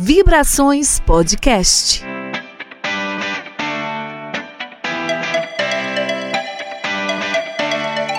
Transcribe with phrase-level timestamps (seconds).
[0.00, 2.04] Vibrações Podcast.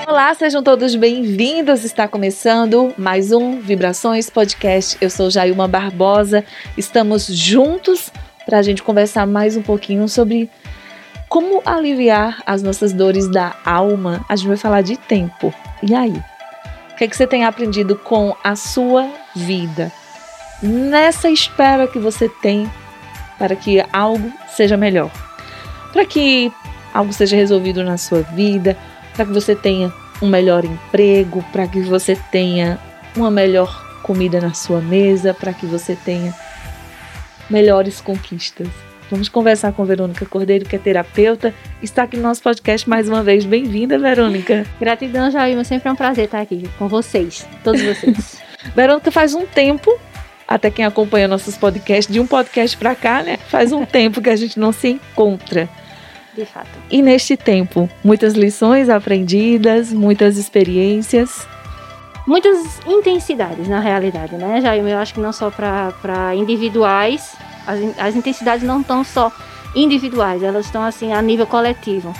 [0.08, 1.86] Olá, sejam todos bem-vindos.
[1.86, 4.98] Está começando mais um Vibrações Podcast.
[5.00, 6.44] Eu sou Jailma Barbosa.
[6.76, 8.12] Estamos juntos
[8.46, 10.50] para a gente conversar mais um pouquinho sobre
[11.30, 14.25] como aliviar as nossas dores da alma.
[14.28, 15.54] A gente vai falar de tempo.
[15.84, 16.20] E aí?
[16.91, 19.91] O que, é que você tem aprendido com a sua vida?
[20.61, 22.70] Nessa espera que você tem
[23.38, 25.11] para que algo seja melhor,
[25.93, 26.52] para que
[26.93, 28.77] algo seja resolvido na sua vida,
[29.16, 32.80] para que você tenha um melhor emprego, para que você tenha
[33.16, 36.33] uma melhor comida na sua mesa, para que você tenha
[37.49, 38.67] melhores conquistas.
[39.09, 41.53] Vamos conversar com Verônica Cordeiro, que é terapeuta.
[41.81, 43.45] Está aqui no nosso podcast mais uma vez.
[43.45, 44.66] Bem-vinda, Verônica.
[44.80, 45.63] Gratidão, Jailma.
[45.63, 48.41] Sempre é um prazer estar aqui com vocês, todos vocês.
[48.75, 49.97] Verônica faz um tempo
[50.48, 53.38] até quem acompanha nossos podcasts, de um podcast para cá, né?
[53.50, 55.67] Faz um tempo que a gente não se encontra.
[56.34, 56.70] De fato.
[56.89, 61.48] E neste tempo, muitas lições aprendidas, muitas experiências.
[62.26, 64.86] Muitas intensidades, na realidade, né, Jair?
[64.86, 69.32] Eu acho que não só para individuais, as, as intensidades não estão só
[69.76, 72.14] individuais, elas estão assim a nível coletivo.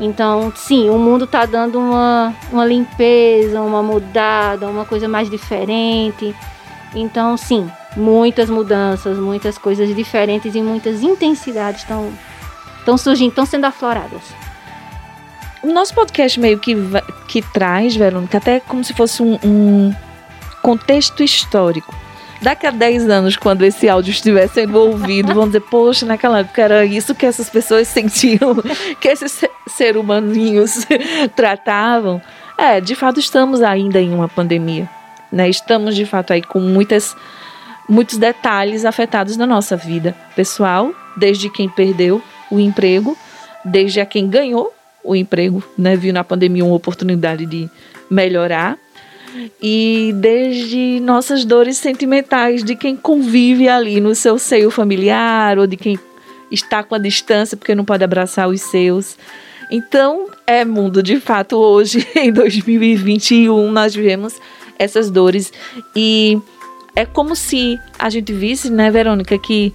[0.00, 6.34] Então, sim, o mundo está dando uma, uma limpeza, uma mudada, uma coisa mais diferente.
[6.94, 12.12] Então, sim, muitas mudanças, muitas coisas diferentes e muitas intensidades estão
[12.84, 14.22] estão surgindo, estão sendo afloradas.
[15.62, 16.76] O nosso podcast meio que,
[17.26, 19.94] que traz, Verônica, até como se fosse um, um
[20.62, 21.94] contexto histórico.
[22.42, 26.60] Daqui a 10 anos, quando esse áudio estiver sendo ouvido, vão dizer, poxa, naquela época
[26.60, 28.54] era isso que essas pessoas sentiam,
[29.00, 30.86] que esses ser humaninhos
[31.34, 32.20] tratavam.
[32.58, 34.86] É, de fato, estamos ainda em uma pandemia.
[35.34, 35.50] Né?
[35.50, 37.16] Estamos de fato aí com muitas,
[37.88, 43.18] muitos detalhes afetados na nossa vida pessoal, desde quem perdeu o emprego,
[43.64, 44.72] desde a quem ganhou
[45.02, 45.96] o emprego, né?
[45.96, 47.68] viu na pandemia uma oportunidade de
[48.08, 48.78] melhorar,
[49.60, 55.76] e desde nossas dores sentimentais de quem convive ali no seu seio familiar ou de
[55.76, 55.98] quem
[56.48, 59.18] está com a distância porque não pode abraçar os seus.
[59.68, 64.38] Então, é mundo de fato hoje, em 2021, nós vivemos
[64.78, 65.52] essas dores.
[65.94, 66.40] E
[66.94, 69.72] é como se a gente visse, né, Verônica, que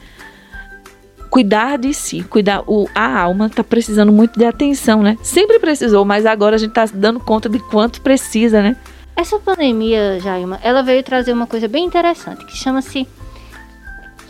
[1.30, 5.18] cuidar de si, cuidar o, a alma está precisando muito de atenção, né?
[5.22, 8.76] Sempre precisou, mas agora a gente está dando conta de quanto precisa, né?
[9.16, 13.08] Essa pandemia, Jaima, ela veio trazer uma coisa bem interessante que chama-se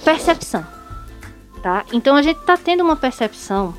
[0.04, 0.66] percepção,
[1.62, 1.86] tá?
[1.94, 3.74] Então a gente está tendo uma percepção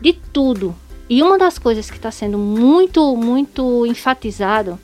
[0.00, 0.74] de tudo
[1.08, 4.78] e uma das coisas que está sendo muito, muito enfatizado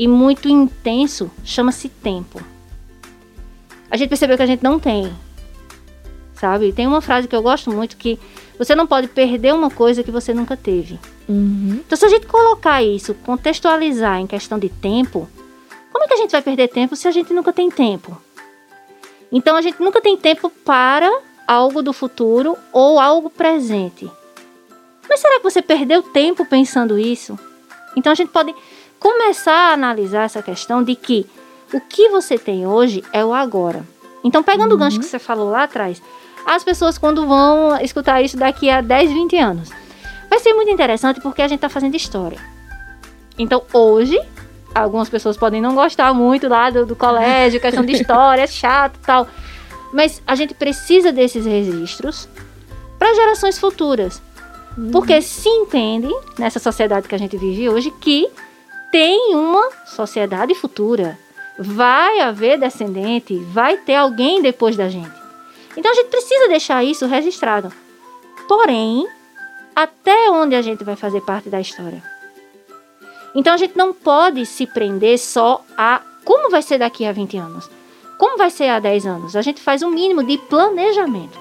[0.00, 2.42] e muito intenso chama-se tempo.
[3.90, 5.12] A gente percebeu que a gente não tem.
[6.32, 6.72] Sabe?
[6.72, 8.18] Tem uma frase que eu gosto muito que
[8.58, 10.98] você não pode perder uma coisa que você nunca teve.
[11.28, 11.82] Uhum.
[11.86, 15.28] Então, se a gente colocar isso, contextualizar em questão de tempo,
[15.92, 18.18] como é que a gente vai perder tempo se a gente nunca tem tempo?
[19.30, 21.12] Então, a gente nunca tem tempo para
[21.46, 24.10] algo do futuro ou algo presente.
[25.06, 27.38] Mas será que você perdeu tempo pensando isso?
[27.94, 28.54] Então, a gente pode
[29.00, 31.26] começar a analisar essa questão de que
[31.72, 33.84] o que você tem hoje é o agora.
[34.22, 34.76] Então, pegando uhum.
[34.76, 36.00] o gancho que você falou lá atrás,
[36.46, 39.70] as pessoas quando vão escutar isso daqui a 10, 20 anos,
[40.28, 42.38] vai ser muito interessante porque a gente está fazendo história.
[43.38, 44.20] Então, hoje,
[44.74, 48.98] algumas pessoas podem não gostar muito lá do, do colégio, questão de história, é chato
[49.04, 49.26] tal.
[49.92, 52.28] Mas a gente precisa desses registros
[52.98, 54.20] para gerações futuras.
[54.76, 54.90] Uhum.
[54.90, 58.28] Porque se entende, nessa sociedade que a gente vive hoje, que
[58.90, 61.18] tem uma sociedade futura.
[61.58, 65.12] Vai haver descendente, vai ter alguém depois da gente.
[65.76, 67.72] Então a gente precisa deixar isso registrado.
[68.48, 69.06] Porém,
[69.74, 72.02] até onde a gente vai fazer parte da história?
[73.34, 77.36] Então a gente não pode se prender só a como vai ser daqui a 20
[77.38, 77.70] anos.
[78.18, 79.36] Como vai ser há 10 anos?
[79.36, 81.38] A gente faz um mínimo de planejamento.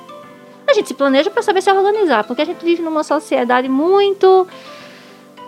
[0.67, 4.47] A gente se planeja para saber se organizar, porque a gente vive numa sociedade muito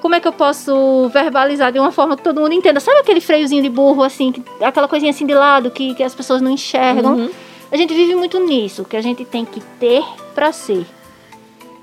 [0.01, 2.79] como é que eu posso verbalizar de uma forma que todo mundo entenda?
[2.79, 6.15] Sabe aquele freiozinho de burro, assim, que, aquela coisinha assim de lado que, que as
[6.15, 7.15] pessoas não enxergam?
[7.15, 7.29] Uhum.
[7.71, 10.03] A gente vive muito nisso, que a gente tem que ter
[10.33, 10.85] para ser.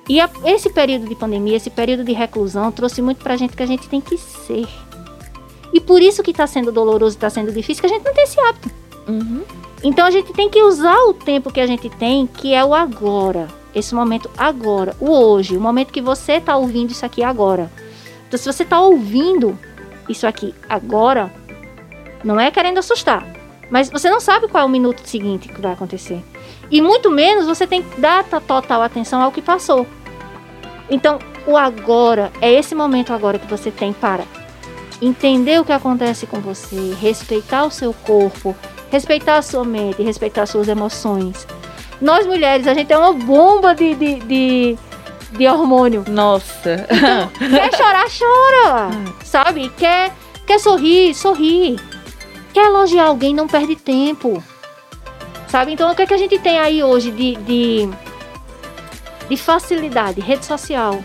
[0.08, 3.62] E a, esse período de pandemia, esse período de reclusão, trouxe muito pra gente que
[3.62, 4.66] a gente tem que ser.
[5.72, 8.24] E por isso que tá sendo doloroso, tá sendo difícil, que a gente não tem
[8.24, 8.70] esse hábito.
[9.06, 9.42] Uhum.
[9.84, 12.74] Então a gente tem que usar o tempo que a gente tem, que é o
[12.74, 13.46] agora.
[13.74, 17.70] Esse momento agora, o hoje, o momento que você tá ouvindo isso aqui agora.
[18.28, 19.58] Então, se você está ouvindo
[20.08, 21.32] isso aqui agora,
[22.22, 23.26] não é querendo assustar,
[23.70, 26.24] Mas você não sabe qual é o minuto seguinte que vai acontecer.
[26.70, 29.86] E muito menos você tem que dar total atenção ao que passou.
[30.88, 34.24] Então, o agora é esse momento agora que você tem para
[35.00, 38.56] entender o que acontece com você, respeitar o seu corpo,
[38.90, 41.46] respeitar a sua mente, respeitar as suas emoções.
[42.00, 44.78] Nós mulheres, a gente é uma bomba de, de, de,
[45.32, 46.04] de hormônio.
[46.08, 46.86] Nossa.
[46.90, 48.90] Então, quer chorar, chora.
[49.24, 49.70] sabe?
[49.76, 50.12] Quer,
[50.46, 51.78] quer sorrir, sorri.
[52.52, 54.42] Quer elogiar alguém, não perde tempo.
[55.48, 55.72] Sabe?
[55.72, 57.88] Então, o que, é que a gente tem aí hoje de, de,
[59.28, 60.20] de facilidade?
[60.20, 61.02] Rede social.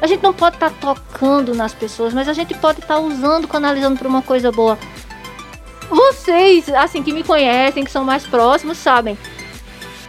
[0.00, 3.00] A gente não pode estar tá tocando nas pessoas, mas a gente pode estar tá
[3.00, 4.78] usando, canalizando para uma coisa boa.
[5.88, 9.16] Vocês, assim, que me conhecem, que são mais próximos, sabem.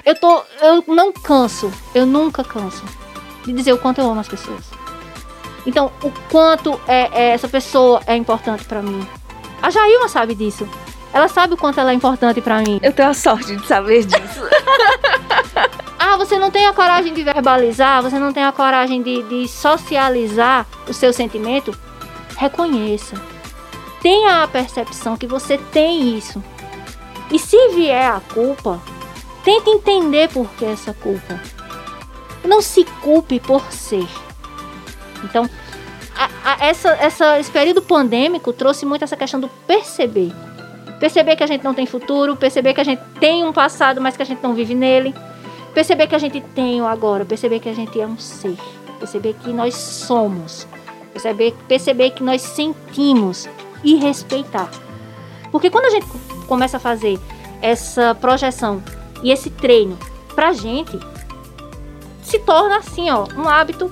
[0.05, 0.41] Eu tô.
[0.61, 1.71] Eu não canso.
[1.93, 2.83] Eu nunca canso
[3.45, 4.63] de dizer o quanto eu amo as pessoas.
[5.65, 9.05] Então, o quanto é, é essa pessoa é importante para mim.
[9.61, 10.67] A Jailma sabe disso.
[11.13, 12.79] Ela sabe o quanto ela é importante para mim.
[12.81, 14.41] Eu tenho a sorte de saber disso.
[15.99, 19.47] ah, você não tem a coragem de verbalizar, você não tem a coragem de, de
[19.47, 21.77] socializar o seu sentimento?
[22.35, 23.15] Reconheça.
[24.01, 26.43] Tenha a percepção que você tem isso.
[27.31, 28.81] E se vier a culpa,
[29.45, 31.39] tente entender por que essa culpa.
[32.43, 34.07] Não se culpe por ser.
[35.23, 35.49] Então,
[36.15, 40.31] a, a, essa, essa, esse período pandêmico trouxe muito essa questão do perceber.
[40.99, 44.15] Perceber que a gente não tem futuro, perceber que a gente tem um passado, mas
[44.15, 45.13] que a gente não vive nele.
[45.73, 48.55] Perceber que a gente tem o agora, perceber que a gente é um ser.
[48.99, 50.67] Perceber que nós somos.
[51.11, 53.49] Perceber, perceber que nós sentimos
[53.83, 54.69] e respeitar.
[55.51, 56.07] Porque quando a gente
[56.47, 57.19] começa a fazer
[57.61, 58.83] essa projeção
[59.21, 59.97] e esse treino
[60.35, 60.97] pra gente,
[62.33, 63.91] se torna assim, ó, um hábito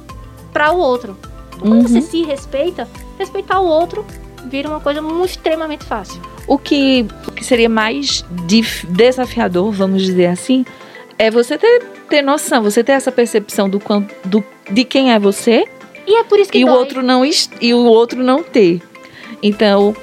[0.51, 1.15] para o outro.
[1.59, 1.81] Quando uhum.
[1.83, 2.87] você se respeita,
[3.19, 4.03] respeitar o outro
[4.45, 6.19] vira uma coisa muito extremamente fácil.
[6.47, 8.25] O que, o que seria mais
[8.89, 10.65] desafiador, vamos dizer assim,
[11.19, 13.79] é você ter, ter noção, você ter essa percepção do,
[14.25, 15.65] do de quem é você.
[16.07, 16.73] E é por isso que e dói.
[16.73, 18.81] o outro não e o outro não ter.
[19.43, 19.95] Então,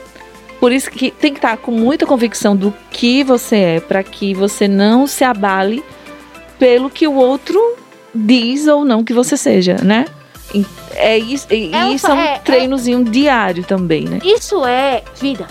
[0.60, 4.32] por isso que tem que estar com muita convicção do que você é, para que
[4.32, 5.82] você não se abale
[6.56, 7.58] pelo que o outro
[8.14, 10.06] diz ou não que você seja, né?
[10.94, 11.56] É isso, é,
[11.92, 14.18] isso é um é, é treinozinho é, diário também, né?
[14.24, 15.46] Isso é vida.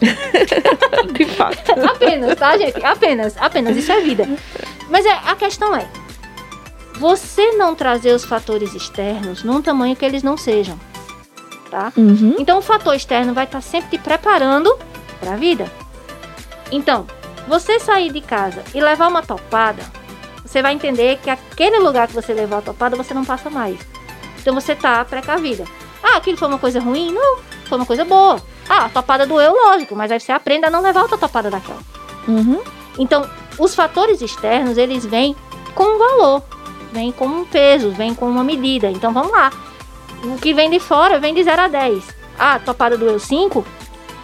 [1.12, 1.72] De fato.
[1.86, 2.84] apenas, tá, gente?
[2.84, 3.76] Apenas, apenas.
[3.76, 4.28] Isso é vida.
[4.88, 5.86] Mas é, a questão é:
[6.98, 10.78] você não trazer os fatores externos num tamanho que eles não sejam.
[11.70, 11.92] Tá?
[11.96, 12.36] Uhum.
[12.38, 14.76] Então o fator externo vai estar sempre te preparando
[15.18, 15.70] para a vida.
[16.70, 17.06] Então,
[17.48, 19.82] você sair de casa e levar uma topada
[20.52, 23.78] você vai entender que aquele lugar que você levou a topada, você não passa mais.
[24.38, 25.64] Então você tá precavida.
[26.02, 27.10] Ah, aquilo foi uma coisa ruim?
[27.10, 28.36] Não, foi uma coisa boa.
[28.68, 31.80] Ah, a topada doeu, lógico, mas aí você aprende a não levar outra topada daquela.
[32.28, 32.60] Uhum.
[32.98, 33.26] Então,
[33.58, 35.34] os fatores externos, eles vêm
[35.74, 36.42] com um valor,
[36.92, 38.90] vêm com um peso, vêm com uma medida.
[38.90, 39.50] Então vamos lá.
[40.22, 42.04] O que vem de fora vem de 0 a 10.
[42.38, 43.64] Ah, a topada doeu 5,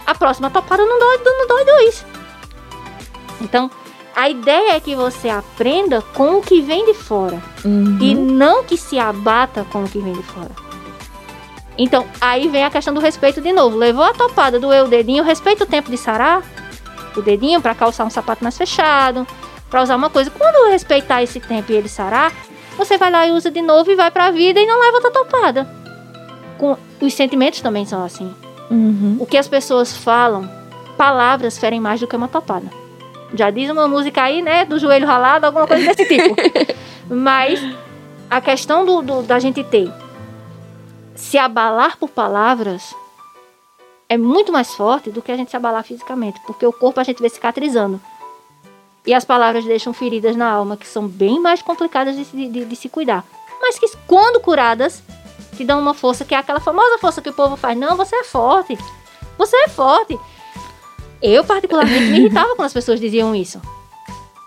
[0.05, 2.05] a próxima topada não dói, não dói 2.
[3.41, 3.71] Então,
[4.19, 7.97] a ideia é que você aprenda com o que vem de fora uhum.
[8.01, 10.51] e não que se abata com o que vem de fora.
[11.77, 13.77] Então, aí vem a questão do respeito de novo.
[13.77, 16.43] Levou a topada, doeu o dedinho, respeita o tempo de sarar
[17.15, 19.25] o dedinho para calçar um sapato mais fechado,
[19.69, 20.29] para usar uma coisa.
[20.29, 22.33] Quando respeitar esse tempo e ele sarar,
[22.77, 24.97] você vai lá e usa de novo e vai para a vida e não leva
[24.97, 25.65] outra topada.
[26.57, 28.35] Com, os sentimentos também são assim.
[28.69, 29.15] Uhum.
[29.17, 30.51] O que as pessoas falam,
[30.97, 32.67] palavras ferem mais do que uma topada.
[33.33, 34.65] Já diz uma música aí, né?
[34.65, 36.35] Do joelho ralado, alguma coisa desse tipo.
[37.09, 37.61] Mas
[38.29, 39.91] a questão do, do, da gente ter
[41.15, 42.95] se abalar por palavras
[44.07, 47.03] é muito mais forte do que a gente se abalar fisicamente, porque o corpo a
[47.03, 48.01] gente vê cicatrizando.
[49.05, 52.75] E as palavras deixam feridas na alma que são bem mais complicadas de, de, de
[52.75, 53.23] se cuidar.
[53.61, 55.03] Mas que, quando curadas,
[55.55, 57.77] te dão uma força que é aquela famosa força que o povo faz.
[57.77, 58.77] Não, você é forte.
[59.37, 60.17] Você é forte.
[61.21, 63.61] Eu, particularmente, me irritava quando as pessoas diziam isso.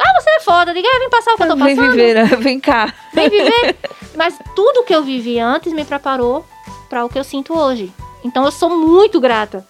[0.00, 0.72] Ah, você é foda.
[0.74, 1.76] Diga, vem passar o que eu tô passando.
[1.76, 2.24] Vem viver, né?
[2.36, 2.92] vem cá.
[3.12, 3.76] Vem viver.
[4.16, 6.44] Mas tudo que eu vivi antes me preparou
[6.88, 7.92] para o que eu sinto hoje.
[8.24, 9.66] Então eu sou muito grata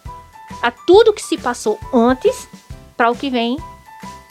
[0.63, 2.49] a tudo que se passou antes
[2.97, 3.59] para o que vem.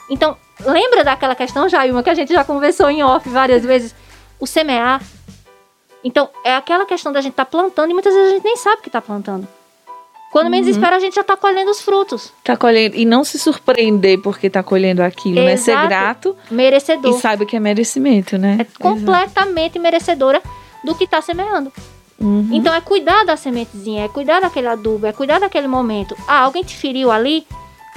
[0.10, 3.96] Então, lembra daquela questão, Jailma, que a gente já conversou em off várias vezes?
[4.40, 5.01] O semear.
[6.04, 8.58] Então, é aquela questão da gente estar tá plantando e muitas vezes a gente nem
[8.58, 9.48] sabe que está plantando.
[10.32, 10.74] Quando menos uhum.
[10.74, 12.32] espera, a gente já está colhendo os frutos.
[12.44, 12.96] Tá colhendo.
[12.96, 15.50] E não se surpreender porque está colhendo aquilo, Exato.
[15.50, 15.58] né?
[15.58, 16.38] Ser grato.
[16.50, 17.12] Merecedor.
[17.12, 18.58] E sabe que é merecimento, né?
[18.60, 19.82] É completamente Exato.
[19.82, 20.42] merecedora
[20.84, 21.72] do que está semeando.
[22.20, 22.50] Uhum.
[22.52, 26.16] Então é cuidar da sementezinha, é cuidar daquele adubo, é cuidar daquele momento.
[26.28, 27.46] Ah, alguém te feriu ali?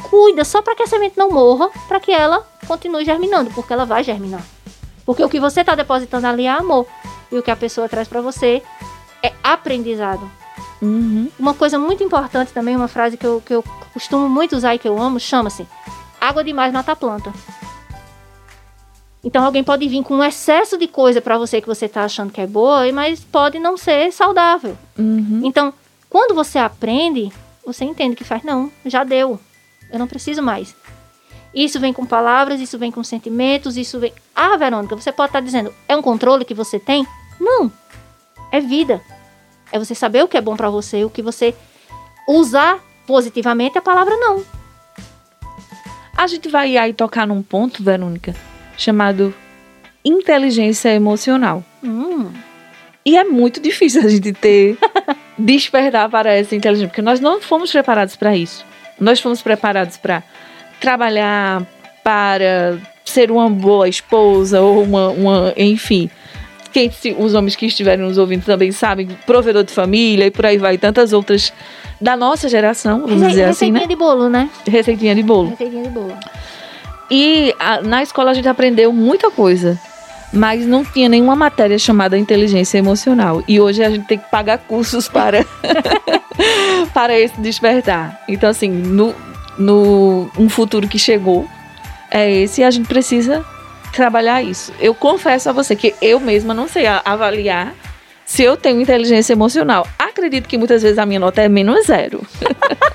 [0.02, 3.84] cuida só para que a semente não morra, para que ela continue germinando, porque ela
[3.84, 4.44] vai germinar.
[5.04, 6.86] Porque o que você está depositando ali é amor.
[7.30, 8.62] E o que a pessoa traz para você
[9.22, 10.30] é aprendizado.
[10.84, 11.30] Uhum.
[11.38, 14.78] Uma coisa muito importante também, uma frase que eu, que eu costumo muito usar e
[14.78, 15.66] que eu amo, chama-se
[16.20, 17.32] água demais mata a planta.
[19.22, 22.32] Então alguém pode vir com um excesso de coisa para você que você está achando
[22.32, 24.76] que é boa, mas pode não ser saudável.
[24.98, 25.40] Uhum.
[25.44, 25.72] Então,
[26.10, 27.32] quando você aprende,
[27.64, 29.40] você entende que faz, não, já deu.
[29.90, 30.74] Eu não preciso mais.
[31.54, 34.12] Isso vem com palavras, isso vem com sentimentos, isso vem.
[34.34, 37.06] Ah, Verônica, você pode estar dizendo, é um controle que você tem?
[37.40, 37.72] Não.
[38.50, 39.00] É vida.
[39.74, 41.52] É você saber o que é bom para você, o que você
[42.28, 42.78] usar
[43.08, 44.44] positivamente a palavra não.
[46.16, 48.36] A gente vai aí tocar num ponto, Verônica,
[48.78, 49.34] chamado
[50.04, 51.64] inteligência emocional.
[51.82, 52.30] Hum.
[53.04, 54.78] E é muito difícil a gente ter
[55.36, 58.64] despertar para essa inteligência, porque nós não fomos preparados para isso.
[59.00, 60.22] Nós fomos preparados para
[60.80, 61.66] trabalhar,
[62.04, 66.08] para ser uma boa esposa ou uma, uma enfim.
[66.74, 70.44] Quem, se- os homens que estiverem nos ouvindo também sabem, provedor de família e por
[70.44, 71.52] aí vai, tantas outras
[72.00, 73.86] da nossa geração, vamos Rece- dizer assim, receitinha né?
[73.86, 74.50] de bolo, né?
[74.66, 75.50] Receitinha de bolo.
[75.50, 76.14] Receitinha de bolo.
[77.10, 79.78] E a- na escola a gente aprendeu muita coisa,
[80.32, 83.40] mas não tinha nenhuma matéria chamada inteligência emocional.
[83.46, 85.46] E hoje a gente tem que pagar cursos para,
[86.92, 88.20] para esse despertar.
[88.28, 89.14] Então, assim, no,
[89.56, 91.46] no um futuro que chegou,
[92.10, 93.44] é esse e a gente precisa
[93.94, 94.72] trabalhar isso.
[94.80, 97.74] Eu confesso a você que eu mesma não sei avaliar
[98.24, 99.86] se eu tenho inteligência emocional.
[99.98, 102.26] Acredito que muitas vezes a minha nota é menos zero.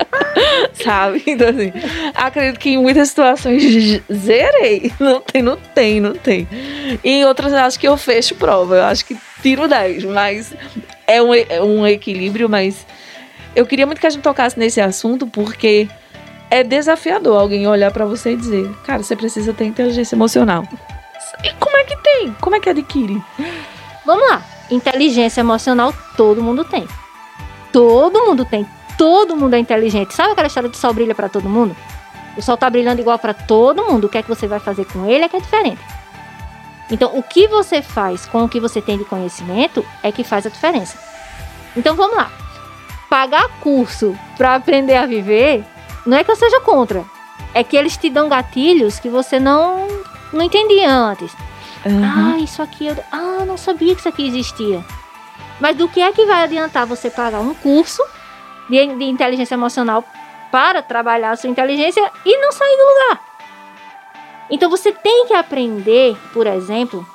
[0.73, 1.23] Sabe?
[1.27, 1.71] Então, assim,
[2.15, 3.63] acredito que em muitas situações
[4.11, 4.91] zerei.
[4.99, 6.47] Não tem, não tem, não tem.
[7.03, 8.75] E em outras eu acho que eu fecho prova.
[8.75, 10.53] Eu acho que tiro 10, mas
[11.05, 12.85] é um, é um equilíbrio, mas
[13.55, 15.87] eu queria muito que a gente tocasse nesse assunto porque
[16.49, 20.63] é desafiador alguém olhar pra você e dizer, cara, você precisa ter inteligência emocional.
[21.43, 22.33] E como é que tem?
[22.41, 23.21] Como é que adquire?
[24.05, 24.41] Vamos lá.
[24.71, 26.87] Inteligência emocional todo mundo tem.
[27.71, 28.67] Todo mundo tem.
[28.97, 30.13] Todo mundo é inteligente.
[30.13, 31.75] Sabe aquela história de sol brilha pra todo mundo?
[32.35, 34.05] O sol tá brilhando igual pra todo mundo.
[34.05, 35.81] O que é que você vai fazer com ele é que é diferente.
[36.91, 40.45] Então, o que você faz com o que você tem de conhecimento é que faz
[40.45, 40.97] a diferença.
[41.77, 42.31] Então, vamos lá.
[43.09, 45.63] Pagar curso pra aprender a viver
[46.05, 47.03] não é que eu seja contra.
[47.53, 49.87] É que eles te dão gatilhos que você não
[50.31, 51.31] não entendia antes.
[51.85, 52.35] Aham.
[52.35, 52.95] Ah, isso aqui eu.
[53.11, 54.83] Ah, não sabia que isso aqui existia.
[55.59, 58.03] Mas do que é que vai adiantar você pagar um curso
[58.69, 60.03] de, de inteligência emocional
[60.51, 63.29] para trabalhar a sua inteligência e não sair do lugar?
[64.49, 67.05] Então você tem que aprender, por exemplo.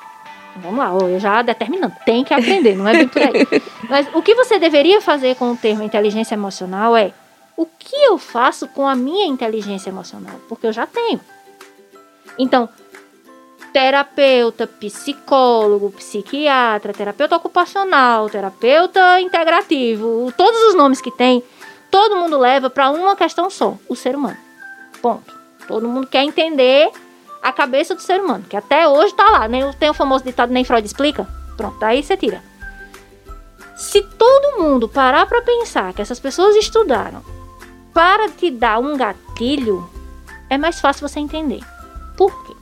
[0.57, 3.61] Vamos lá, eu já determinando, tem que aprender, não é bem por aí.
[3.89, 7.11] Mas o que você deveria fazer com o termo inteligência emocional é
[7.57, 10.35] o que eu faço com a minha inteligência emocional?
[10.49, 11.21] Porque eu já tenho.
[12.37, 12.67] Então,
[13.71, 21.43] terapeuta, psicólogo, psiquiatra, terapeuta ocupacional, terapeuta integrativo, todos os nomes que tem,
[21.91, 24.37] todo mundo leva para uma questão só, o ser humano.
[25.01, 25.33] Ponto.
[25.67, 26.89] Todo mundo quer entender
[27.41, 30.51] a cabeça do ser humano, que até hoje tá lá, nem tem o famoso ditado
[30.51, 31.27] nem Freud explica.
[31.57, 32.41] Pronto, daí você tira.
[33.75, 37.34] Se todo mundo parar para pensar que essas pessoas estudaram
[37.95, 39.89] para te dar um gatilho,
[40.49, 41.61] é mais fácil você entender.
[42.15, 42.55] Por quê?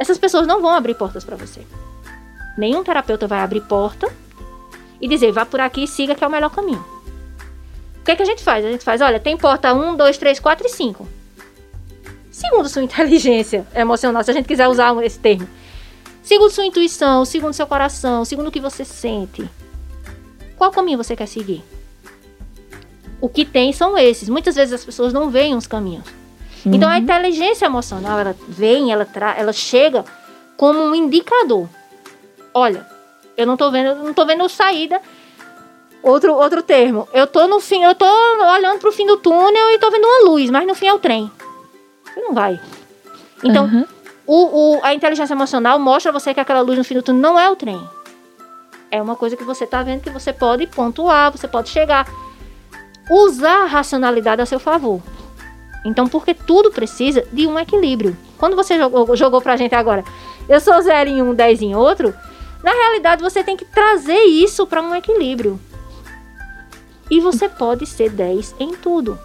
[0.00, 1.60] essas pessoas não vão abrir portas para você.
[2.56, 4.10] Nenhum terapeuta vai abrir porta
[4.98, 6.82] e dizer, vá por aqui e siga que é o melhor caminho.
[8.00, 8.64] O que, é que a gente faz?
[8.64, 11.08] A gente faz, olha, tem porta 1, 2, 3, 4 e 5.
[12.30, 15.46] Segundo sua inteligência emocional, se a gente quiser usar esse termo.
[16.22, 19.46] Segundo sua intuição, segundo seu coração, segundo o que você sente.
[20.56, 21.62] Qual caminho você quer seguir?
[23.20, 24.28] O que tem são esses.
[24.28, 26.04] Muitas vezes as pessoas não veem os caminhos.
[26.64, 30.04] Então a inteligência emocional, ela vem, ela, tra ela chega
[30.56, 31.68] como um indicador.
[32.52, 32.86] Olha,
[33.36, 35.00] eu não tô vendo, não tô vendo saída.
[36.02, 37.06] Outro, outro termo.
[37.12, 40.30] Eu tô no fim, eu tô olhando pro fim do túnel e tô vendo uma
[40.30, 41.30] luz, mas no fim é o trem.
[42.04, 42.58] Você não vai.
[43.44, 43.86] Então, Aham.
[44.26, 47.20] o, o- a inteligência emocional mostra a você que aquela luz no fim do túnel
[47.20, 47.80] não é o trem.
[48.90, 52.06] É uma coisa que você tá vendo que você pode pontuar, você pode chegar.
[53.10, 55.02] Usar a racionalidade a seu favor.
[55.84, 58.16] Então, porque tudo precisa de um equilíbrio.
[58.38, 60.04] Quando você jogou, jogou pra gente agora,
[60.48, 62.14] eu sou zero em um, 10 em outro,
[62.62, 65.58] na realidade você tem que trazer isso para um equilíbrio.
[67.10, 69.18] E você pode ser 10 em tudo.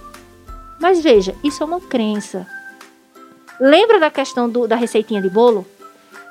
[0.80, 2.48] Mas veja, isso é uma crença.
[3.60, 5.66] Lembra da questão do- da receitinha de bolo?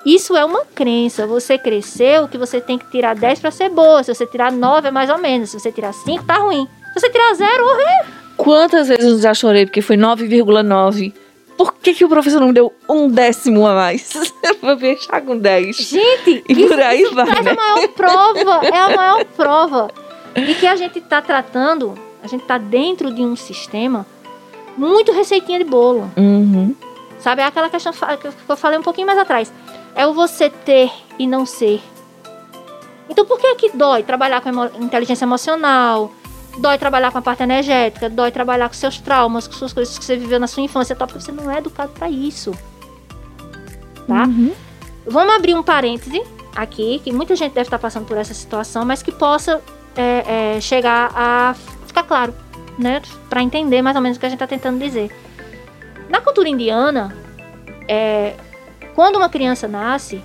[0.04, 1.26] Isso é uma crença.
[1.26, 4.02] Você cresceu que você tem que tirar 10 para ser boa.
[4.02, 5.50] Se você tirar 9 é mais ou menos.
[5.50, 6.68] Se você tirar 5, tá ruim.
[6.94, 8.14] Você tirar 0, horrível.
[8.36, 11.12] Quantas vezes eu já chorei porque foi 9,9.
[11.56, 14.12] Por que, que o professor não deu um décimo a mais?
[14.60, 15.76] Vou fechar com 10.
[15.76, 17.52] Gente, E isso, por aí isso vai, traz né?
[17.52, 19.88] a maior prova, é a maior prova
[20.34, 24.04] de que a gente tá tratando, a gente tá dentro de um sistema
[24.76, 26.10] muito receitinha de bolo.
[26.16, 26.74] Uhum.
[27.20, 27.42] Sabe?
[27.42, 29.52] É aquela questão que eu falei um pouquinho mais atrás.
[29.94, 31.80] É o você ter e não ser.
[33.08, 36.10] Então por que que dói trabalhar com emo- inteligência emocional?
[36.58, 40.04] Dói trabalhar com a parte energética, dói trabalhar com seus traumas, com suas coisas que
[40.04, 42.52] você viveu na sua infância, tal, porque você não é educado para isso.
[44.06, 44.24] Tá?
[44.24, 44.52] Uhum.
[45.06, 46.22] Vamos abrir um parêntese
[46.54, 49.60] aqui, que muita gente deve estar passando por essa situação, mas que possa
[49.96, 51.54] é, é, chegar a
[51.86, 52.34] ficar claro,
[52.78, 53.02] né?
[53.28, 55.10] Para entender mais ou menos o que a gente está tentando dizer.
[56.08, 57.14] Na cultura indiana,
[57.88, 58.34] é,
[58.94, 60.22] quando uma criança nasce,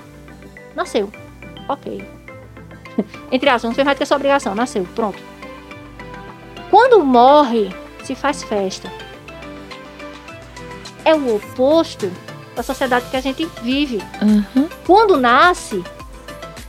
[0.76, 1.12] nasceu,
[1.68, 2.08] ok.
[3.32, 5.20] Entre aspas, não fez mais que a sua obrigação, nasceu, pronto.
[6.70, 7.74] Quando morre,
[8.04, 8.92] se faz festa.
[11.06, 12.12] É o oposto
[12.56, 14.68] da sociedade que a gente vive Uhum.
[14.86, 15.84] quando nasce,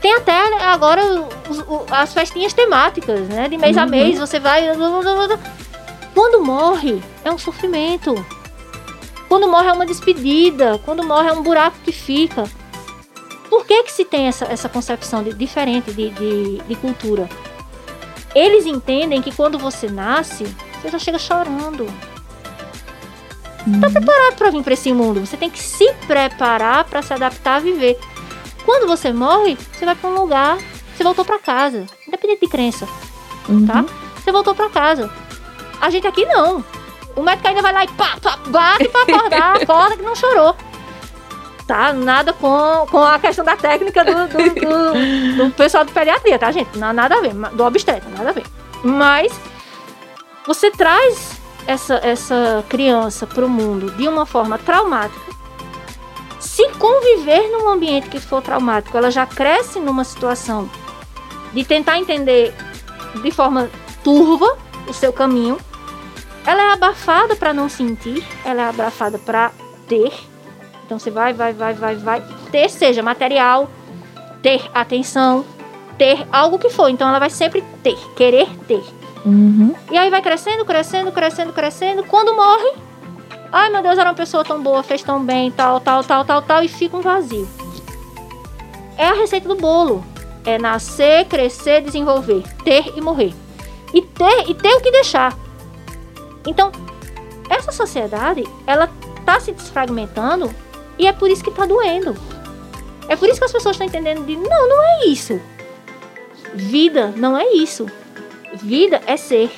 [0.00, 1.02] tem até agora
[1.48, 3.48] os- o- as festinhas temáticas, né?
[3.48, 3.90] De mês a Uhum.
[3.90, 4.64] mês, você vai.
[6.14, 8.14] Quando morre, é um sofrimento.
[9.28, 10.80] Quando morre é uma despedida.
[10.84, 12.44] Quando morre é um buraco que fica.
[13.48, 17.28] Por que, que se tem essa, essa concepção de- diferente de, de, de cultura?
[18.34, 20.44] Eles entendem que quando você nasce,
[20.80, 21.86] você já chega chorando
[23.80, 25.20] preparado para vir para esse mundo.
[25.20, 27.98] Você tem que se preparar para se adaptar a viver.
[28.64, 30.58] Quando você morre, você vai para um lugar,
[30.96, 32.88] você voltou para casa, independente de crença,
[33.48, 33.66] Uhum.
[33.66, 33.84] tá?
[34.16, 35.10] Você voltou para casa.
[35.80, 36.64] A gente aqui não.
[37.16, 40.54] O médico ainda vai lá e pá, pá, bate para acordar, acorda que não chorou.
[41.70, 41.92] Tá?
[41.92, 46.50] Nada com, com a questão da técnica do, do, do- do pessoal de pediatria, tá,
[46.50, 46.76] gente?
[46.76, 47.32] Na- Nada a ver.
[47.32, 48.42] Do obstetra, nada a ver.
[48.82, 49.32] Mas
[50.44, 55.30] você traz essa, essa criança para o mundo de uma forma traumática.
[56.40, 60.68] Se conviver num ambiente que for traumático, ela já cresce numa situação
[61.52, 62.52] de tentar entender
[63.22, 63.70] de forma
[64.02, 65.56] turva o seu caminho.
[66.44, 69.52] Ela é abafada para não sentir, ela é abafada para
[69.86, 70.12] ter.
[70.90, 73.70] Então você vai, vai, vai, vai, vai ter, seja material,
[74.42, 75.44] ter atenção,
[75.96, 76.88] ter algo que for.
[76.88, 78.82] Então ela vai sempre ter, querer ter.
[79.24, 79.72] Uhum.
[79.88, 82.02] E aí vai crescendo, crescendo, crescendo, crescendo.
[82.02, 82.72] Quando morre,
[83.52, 86.42] ai meu Deus, era uma pessoa tão boa, fez tão bem, tal, tal, tal, tal,
[86.42, 87.48] tal, e fica um vazio.
[88.98, 90.04] É a receita do bolo.
[90.44, 93.32] É nascer, crescer, desenvolver, ter e morrer.
[93.94, 95.38] E ter e ter o que deixar.
[96.44, 96.72] Então,
[97.48, 98.90] essa sociedade, ela
[99.24, 100.52] tá se desfragmentando
[101.00, 102.14] e é por isso que tá doendo.
[103.08, 105.40] É por isso que as pessoas estão entendendo de não, não é isso.
[106.54, 107.86] Vida não é isso.
[108.62, 109.50] Vida é ser.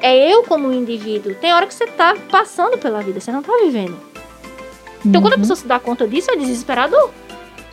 [0.00, 1.34] É eu como indivíduo.
[1.34, 3.96] Tem hora que você tá passando pela vida, você não tá vivendo.
[5.04, 5.42] Então quando a Uhum.
[5.42, 7.10] pessoa se dá conta disso, é desesperador.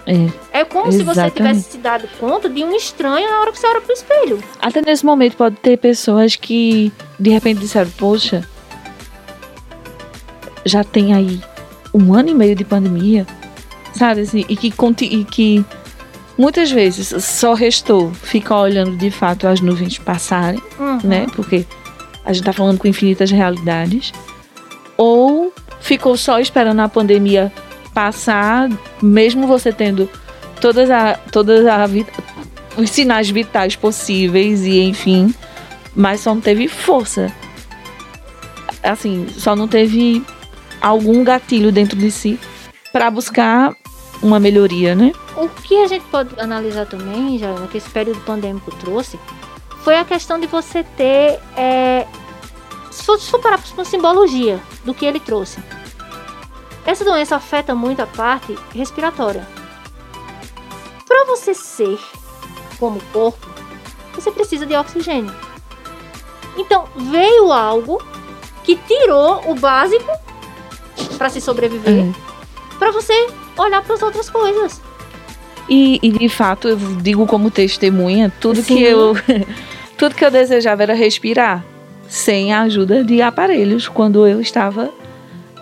[0.06, 0.60] É.
[0.62, 1.36] É como se você Exatamente.
[1.36, 4.44] tivesse se dado conta de um estranho na hora que você olha pro espelho.
[4.60, 8.48] Até nesse momento pode ter pessoas que de repente disseram, poxa,
[10.66, 11.40] já tem aí
[11.94, 13.26] um ano e meio de pandemia,
[13.94, 14.74] sabe assim, e que,
[15.06, 15.66] e que
[16.38, 21.00] muitas vezes só restou ficar olhando de fato as nuvens passarem, Uhum.
[21.04, 21.28] né?
[21.36, 21.66] Porque
[22.24, 24.12] a gente tá falando com infinitas realidades.
[24.98, 27.52] Ou ficou só esperando a pandemia
[27.94, 28.70] passar,
[29.02, 30.10] mesmo você tendo
[30.62, 31.86] todas a, todas a,
[32.78, 35.34] os sinais vitais possíveis e enfim,
[35.96, 37.32] mas só não teve força.
[38.84, 40.24] Assim, só não teve
[40.82, 42.40] algum gatilho dentro de si
[42.92, 43.76] para buscar
[44.22, 45.12] uma melhoria, né?
[45.36, 49.20] O que a gente pode analisar também, já que esse período pandêmico trouxe,
[49.84, 51.40] foi a questão de você ter.
[51.56, 52.06] é,
[53.42, 55.60] parar por simbologia do que ele trouxe.
[56.86, 59.48] Essa doença afeta muito a parte respiratória.
[61.08, 62.00] Para você ser
[62.80, 63.48] como corpo,
[64.14, 65.34] você precisa de oxigênio.
[66.58, 68.02] Então, veio algo
[68.64, 70.12] que tirou o básico
[71.20, 72.12] para se sobreviver, É.
[72.80, 73.14] para você
[73.58, 74.82] olhar para as outras coisas.
[75.70, 78.76] E, e, de fato, eu digo como testemunha, tudo Sim.
[78.78, 79.14] que eu
[79.98, 81.64] tudo que eu desejava era respirar
[82.08, 84.90] sem a ajuda de aparelhos quando eu estava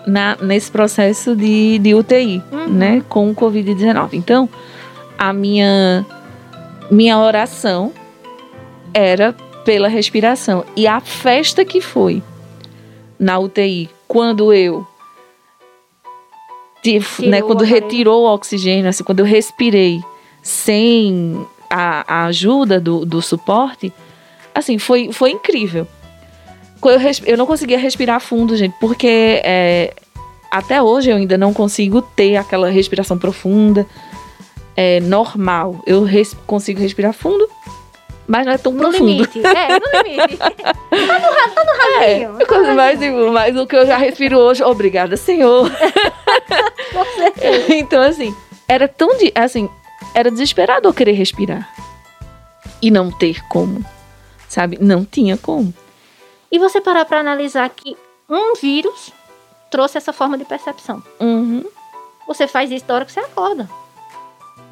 [0.06, 2.68] na, nesse processo de, de UTI, Uhum.
[2.68, 4.14] né, com o COVID-19.
[4.14, 4.48] Então,
[5.18, 6.06] a minha
[6.90, 7.92] minha oração
[8.94, 12.22] era pela respiração e a festa que foi
[13.18, 14.86] na UTI quando eu
[16.92, 20.00] Tirou né, quando retirou o oxigênio, assim, quando eu respirei
[20.42, 23.92] sem a, a ajuda do, do suporte,
[24.54, 25.86] assim, foi, foi incrível.
[26.82, 29.92] Eu, eu não conseguia respirar fundo, gente, porque é,
[30.50, 33.84] até hoje eu ainda não consigo ter aquela respiração profunda,
[34.76, 35.82] é, normal.
[35.86, 37.48] Eu res- consigo respirar fundo,
[38.28, 39.06] mas não é tão No profundo.
[39.06, 39.40] limite.
[39.44, 40.36] É, no limite.
[40.36, 40.54] tá
[41.18, 42.36] no, tá no É, rasinho.
[42.40, 43.00] é coisa mais,
[43.32, 44.62] mais o que eu já respiro hoje.
[44.62, 45.68] Obrigada, Senhor.
[47.68, 48.34] Então, assim,
[48.68, 49.16] era tão.
[49.16, 49.68] de- Assim,
[50.14, 51.68] era desesperador querer respirar.
[52.80, 53.84] E não ter como.
[54.48, 54.78] Sabe?
[54.80, 55.72] Não tinha como.
[56.50, 57.96] E você parar pra analisar que
[58.28, 59.12] um vírus
[59.70, 61.02] trouxe essa forma de percepção.
[61.20, 61.64] Uhum,
[62.26, 63.68] Você faz isso da hora que você acorda.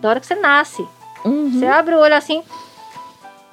[0.00, 0.86] Da hora que você nasce.
[1.24, 1.50] uhum.
[1.52, 2.42] Você abre o olho assim.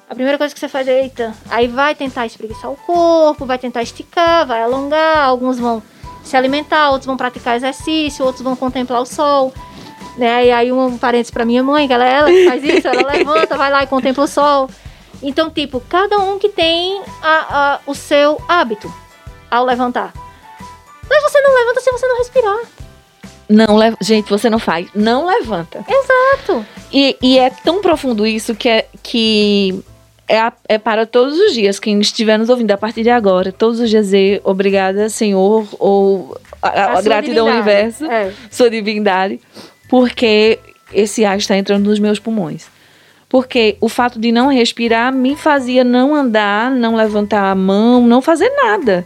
[0.08, 3.58] A primeira coisa que você faz é, eita, aí vai tentar espreguiçar o corpo, vai
[3.58, 5.82] tentar esticar, vai alongar, alguns vão
[6.24, 9.52] se alimentar, outros vão praticar exercício, outros vão contemplar o sol.
[10.16, 10.46] Né?
[10.46, 13.56] E aí um parênteses pra minha mãe, que ela, ela que faz isso, ela levanta,
[13.56, 14.68] vai lá e contempla o sol.
[15.22, 18.92] Então, tipo, cada um que tem a- a- o seu hábito
[19.50, 20.12] ao levantar.
[21.08, 22.58] Mas você não levanta se você não respirar.
[23.48, 23.66] Não,
[24.00, 24.86] gente, você não faz.
[24.94, 25.84] Não levanta.
[25.88, 26.64] Exato.
[26.92, 29.82] E, e é tão profundo isso que é, que
[30.28, 31.78] é, a- é para todos os dias.
[31.78, 36.36] Quem estiver nos ouvindo a partir de agora, todos os dias dizer obrigada, Senhor, ou
[36.62, 38.32] a, a- gratidão ao universo, É.
[38.50, 39.40] sua divindade,
[39.88, 40.58] porque
[40.92, 42.66] esse ar está entrando nos meus pulmões.
[43.28, 48.22] Porque o fato de não respirar me fazia não andar, não levantar a mão, não
[48.22, 49.04] fazer nada.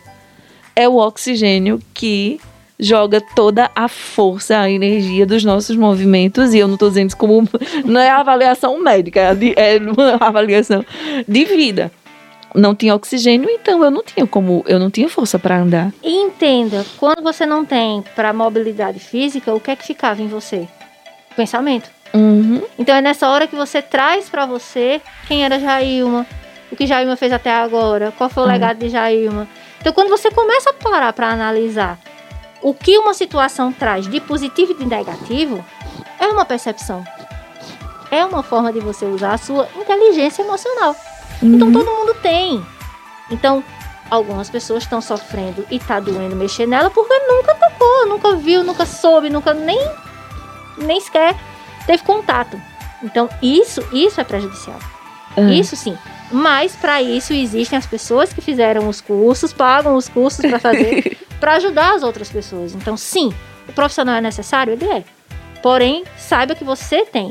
[0.77, 2.39] É o oxigênio que
[2.79, 6.55] joga toda a força, a energia dos nossos movimentos.
[6.55, 7.49] E eu não estou dizendo isso como.
[7.85, 10.85] Não é avaliação médica, é é uma avaliação
[11.27, 11.91] de vida.
[12.55, 14.64] Não tinha oxigênio, então eu não tinha como.
[14.67, 15.93] Eu não tinha força para andar.
[16.03, 20.29] E entenda, quando você não tem para mobilidade física, o que é que ficava em
[20.29, 20.67] você?
[21.37, 21.91] Pensamento.
[22.14, 22.62] Uhum.
[22.79, 26.27] Então é nessa hora que você traz para você quem era Jailma,
[26.73, 28.53] o que Jailma fez até agora, qual foi o Uhum.
[28.53, 29.47] legado de Jailma.
[29.81, 31.99] Então quando você começa a parar para analisar
[32.62, 35.64] o que uma situação traz de positivo e de negativo,
[36.18, 37.05] é uma percepção.
[38.11, 40.97] É uma forma de você usar a sua inteligência emocional.
[41.42, 41.73] Então Uhum.
[41.73, 42.64] todo mundo tem.
[43.31, 43.62] Então,
[44.11, 48.87] algumas pessoas estão sofrendo e tá doendo mexer nela porque nunca tocou, nunca viu, nunca
[48.87, 49.79] soube, nunca nem
[50.79, 51.37] nem sequer
[51.87, 52.61] teve contato.
[53.03, 54.79] Então, isso, isso é prejudicial.
[55.37, 55.51] Uhum.
[55.51, 55.97] Isso sim.
[56.31, 61.17] Mas para isso existem as pessoas que fizeram os cursos, pagam os cursos para fazer,
[61.41, 62.75] para ajudar as outras pessoas.
[62.75, 63.33] Então, sim,
[63.69, 65.05] o profissional é necessário, ele é.
[65.62, 67.31] Porém, saiba que você tem.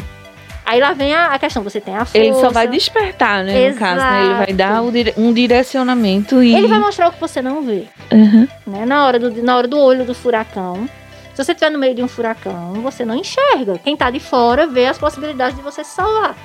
[0.65, 2.17] Aí lá vem a, a questão, você tem a força.
[2.17, 3.69] Ele só vai despertar, né?
[3.69, 4.19] No caso, né?
[4.25, 4.53] Ele vai Exato.
[4.55, 6.53] dar o dire- um direcionamento e.
[6.53, 7.85] Ele vai mostrar o que você não vê.
[8.11, 8.47] Uhum.
[8.65, 8.85] né?
[8.85, 10.89] Na hora do, na hora do olho do furacão.
[11.33, 13.77] Se você estiver no meio de um furacão, você não enxerga.
[13.77, 16.35] Quem tá de fora vê as possibilidades de você se salvar.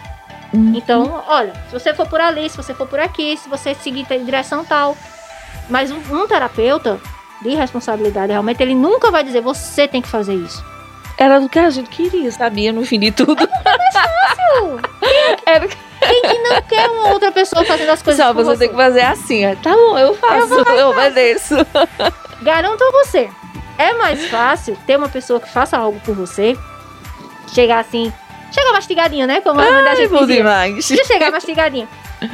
[0.52, 0.72] Uhum.
[0.74, 4.06] Então, olha, se você for por ali, se você for por aqui, se você seguir
[4.10, 4.96] em direção tal.
[5.70, 7.00] Mas um, um terapeuta
[7.40, 10.64] de responsabilidade, realmente, ele nunca vai dizer você tem que fazer isso.
[11.18, 12.72] Era do que a gente queria, sabia?
[12.72, 13.36] No fim de tudo.
[15.46, 18.58] Era Quem que não quer uma outra pessoa fazendo as coisas Só você você?
[18.60, 19.46] tem que fazer assim.
[19.46, 19.54] ó.
[19.56, 21.54] Tá bom, eu faço, eu, obedeço.
[22.42, 23.30] Garanto a você,
[23.78, 26.56] é mais fácil ter uma pessoa que faça algo por você,
[27.54, 28.12] chegar assim,
[28.52, 29.40] chegar mastigadinho, né?
[29.40, 30.36] Como a mãe da gente bom dizia.
[30.36, 30.86] demais.
[30.88, 31.88] de chegar mastigadinho.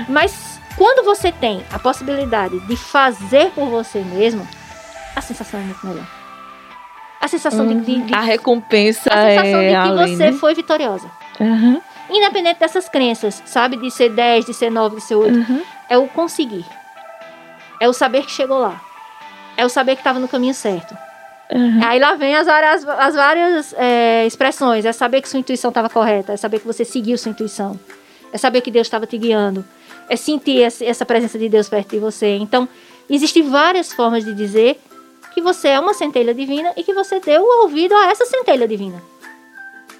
[0.09, 4.47] Mas quando você tem a possibilidade de fazer por você mesmo,
[5.17, 6.07] a sensação é muito melhor.
[7.21, 10.33] A sensação de, de, de- A recompensa a sensação é de que além, você né?
[10.33, 11.11] foi vitoriosa.
[11.41, 13.77] Uhum, Independente dessas crenças, sabe?
[13.77, 15.37] De ser 10, de ser 9, de ser 8.
[15.37, 15.63] uhum.
[15.91, 16.65] É o conseguir.
[17.81, 18.81] É o saber que chegou lá.
[19.57, 20.97] É o saber que estava no caminho certo.
[21.51, 21.81] Uhum.
[21.83, 24.85] Aí lá vem as várias, as várias é, expressões.
[24.85, 26.33] É saber que sua intuição estava correta.
[26.33, 27.79] É saber que você seguiu sua intuição.
[28.33, 29.65] É saber que Deus estava te guiando.
[30.09, 32.37] É sentir essa, presença de Deus perto de você.
[32.37, 32.69] Então,
[33.09, 34.81] existem várias formas de dizer
[35.35, 39.03] que você é uma centelha divina e que você deu ouvido a essa centelha divina.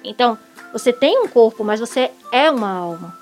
[0.03, 0.37] Então,
[0.73, 3.17] você tem um corpo, mas você é uma alma.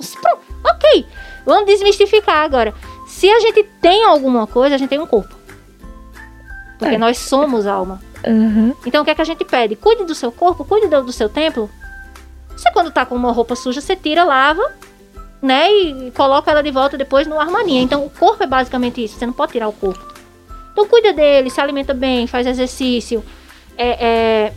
[0.00, 1.06] Então, ok,
[1.44, 2.74] vamos desmistificar agora.
[3.06, 5.43] Se a gente tem alguma coisa, a gente tem um corpo.
[6.78, 6.98] Porque É.
[6.98, 8.00] nós somos alma.
[8.26, 8.74] Uhum.
[8.86, 9.76] Então o que é que a gente pede?
[9.76, 11.70] Cuide do seu corpo, cuide do, do seu templo.
[12.56, 14.62] Você quando tá com uma roupa suja, você tira, lava,
[15.42, 15.70] né?
[15.70, 17.82] E coloca ela de volta depois no armarinho.
[17.82, 19.18] Então o corpo é basicamente isso.
[19.18, 20.14] Você não pode tirar o corpo.
[20.72, 23.22] Então cuida dele, se alimenta bem, faz exercício.
[23.76, 24.52] É, é,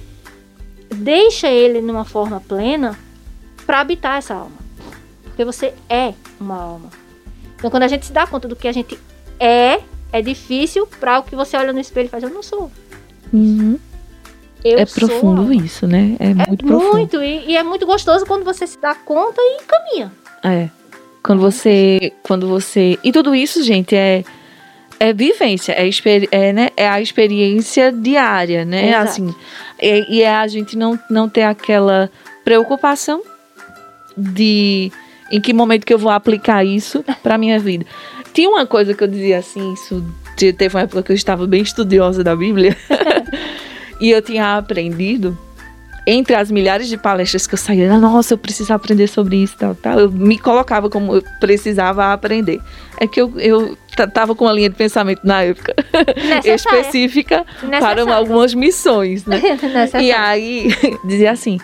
[0.95, 2.97] deixa ele numa forma plena
[3.65, 4.57] para habitar essa alma.
[5.23, 6.89] Porque você é uma alma.
[7.55, 8.97] Então quando a gente se dá conta do que a gente
[9.39, 9.79] é,
[10.11, 12.71] é difícil para o que você olha no espelho e faz, eu não sou.
[13.33, 13.77] Uhum.
[14.63, 16.15] Eu É sou profundo isso, né?
[16.19, 16.91] É, É muito profundo.
[16.97, 20.11] muito, e, e é muito gostoso quando você se dá conta e caminha.
[20.43, 20.69] É.
[21.23, 22.11] Quando você.
[22.23, 22.97] Quando você.
[23.03, 24.23] E tudo isso, gente, é
[24.99, 25.87] é vivência, é,
[26.31, 28.89] é, né, é a experiência diária, né?
[28.89, 29.03] Exato.
[29.09, 29.35] Assim,
[29.81, 32.09] e, e é a gente não, não ter aquela
[32.43, 33.21] preocupação
[34.17, 34.91] de
[35.31, 37.85] em que momento que eu vou aplicar isso para minha vida.
[38.33, 40.03] Tinha uma coisa que eu dizia assim, isso
[40.35, 42.75] te- teve uma época que eu estava bem estudiosa da Bíblia
[43.99, 45.37] e eu tinha aprendido
[46.05, 49.75] entre as milhares de palestras que eu saía, nossa, eu preciso aprender sobre isso, tal,
[49.75, 49.99] tal.
[49.99, 52.61] Eu me colocava como eu precisava aprender.
[52.97, 53.77] É que eu, eu
[54.13, 55.75] tava com uma linha de pensamento na época
[56.15, 56.79] Necessária.
[56.79, 57.45] específica
[57.79, 59.41] para algumas missões, né?
[60.01, 60.69] E aí,
[61.03, 61.57] dizia assim.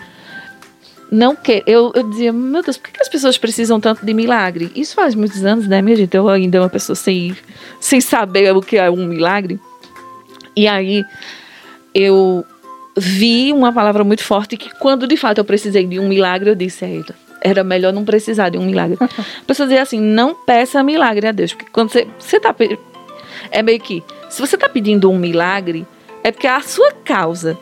[1.10, 4.72] Não que eu, eu dizia, meu Deus, por que as pessoas precisam tanto de milagre?
[4.74, 6.16] Isso faz muitos anos, né, minha gente?
[6.16, 7.36] Eu ainda uma pessoa sem,
[7.80, 9.60] sem saber o que é um milagre.
[10.56, 11.04] E aí,
[11.94, 12.44] eu
[12.96, 16.54] vi uma palavra muito forte que quando de fato eu precisei de um milagre, eu
[16.54, 17.14] disse, "Eita,
[17.44, 18.96] era melhor não precisar de um milagre.
[19.04, 22.54] A pessoa dizia assim, não peça milagre a Deus, porque quando você, você tá
[23.50, 25.86] é meio que, se você tá pedindo um milagre,
[26.22, 27.58] é porque a sua causa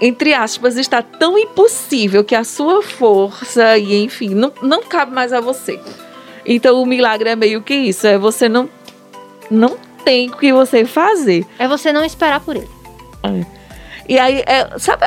[0.00, 5.32] entre aspas, está tão impossível que a sua força e, enfim, não, não cabe mais
[5.32, 5.80] a você.
[6.44, 8.68] Então, o milagre é meio que isso, é você não,
[9.50, 11.44] não tem o que você fazer.
[11.58, 12.68] É você não esperar por ele.
[14.08, 15.04] E aí, é, sabe,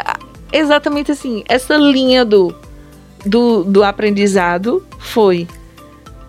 [0.52, 2.54] exatamente assim, essa linha do,
[3.25, 5.47] do, do aprendizado foi,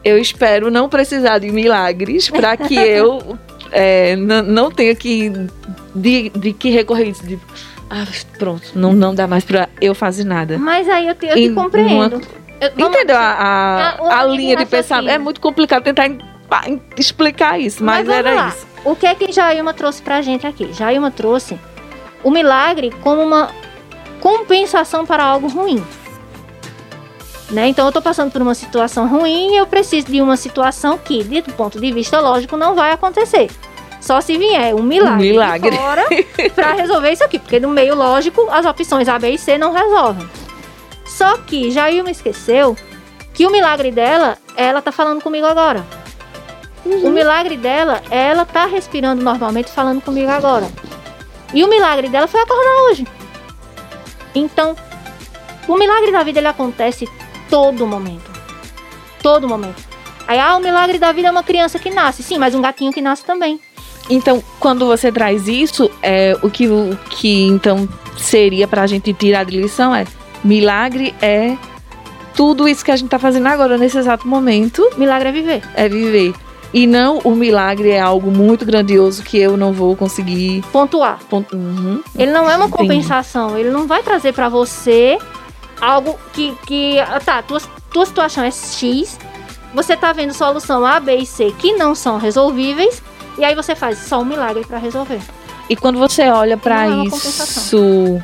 [0.05, 3.37] eu espero não precisar de milagres para que eu
[3.73, 5.33] é, não tenha que,
[5.95, 7.39] de, de que recorrer de,
[7.91, 8.07] ah,
[8.39, 10.57] pronto, não, não dá mais para eu fazer nada.
[10.59, 12.17] Mas aí eu te, eu te compreendo.
[12.17, 15.11] uma- Eu- vamos- Entendeu a, a, Ah, uma a linha de pensamento?
[15.11, 16.19] É muito complicado tentar em-
[16.67, 18.49] em- explicar isso, mas, vamos era lá.
[18.49, 18.67] isso.
[18.85, 20.73] O que é que Jailma trouxe pra gente aqui?
[20.73, 21.59] Jailma trouxe
[22.23, 23.51] o milagre como uma
[24.21, 25.83] compensação para algo ruim.
[27.51, 27.67] Né?
[27.69, 31.25] Então eu tô passando por uma situação ruim e eu preciso de uma situação que,
[31.25, 33.51] do ponto de vista lógico, não vai acontecer.
[34.01, 35.71] Só se vier um milagre, Um milagre.
[35.71, 36.05] de fora
[36.55, 39.73] para resolver isso aqui, porque no meio lógico as opções A, B e C não
[39.73, 40.29] resolvem.
[41.05, 42.77] Só que Jailma esqueceu
[43.35, 45.85] que o milagre dela, ela tá falando comigo agora.
[46.85, 50.67] O milagre dela, ela tá respirando normalmente, falando comigo agora.
[51.53, 53.07] E o milagre dela foi acordar hoje.
[54.35, 54.75] Então,
[55.69, 57.07] o milagre da vida ele acontece
[57.51, 58.31] todo momento.
[59.23, 59.83] Todo momento.
[60.27, 62.23] Aí, ah, o milagre da vida é uma criança que nasce.
[62.23, 63.61] Sim, mas um gatinho que nasce também.
[64.11, 69.45] Então, quando você traz isso, é, o, que, o que então seria pra gente tirar
[69.45, 70.05] de lição é
[70.45, 71.57] milagre é
[72.35, 75.63] tudo isso que a gente tá fazendo agora, nesse exato momento, Milagre é viver.
[75.75, 76.35] é viver.
[76.73, 80.63] E não o milagre é algo muito grandioso que eu não vou conseguir.
[80.73, 81.19] Pontuar.
[81.29, 82.01] pon- Uhum.
[82.17, 83.59] Ele não é uma compensação.
[83.59, 85.19] Ele não vai trazer pra você
[85.81, 87.61] algo que, que ah, tá, tua,
[87.93, 89.19] tua situação é X,
[89.75, 93.03] você tá vendo solução A, B e C que não são resolvíveis,
[93.39, 95.21] e aí você faz só um milagre pra resolver.
[95.69, 98.23] E quando você olha pra Não é isso, compensação.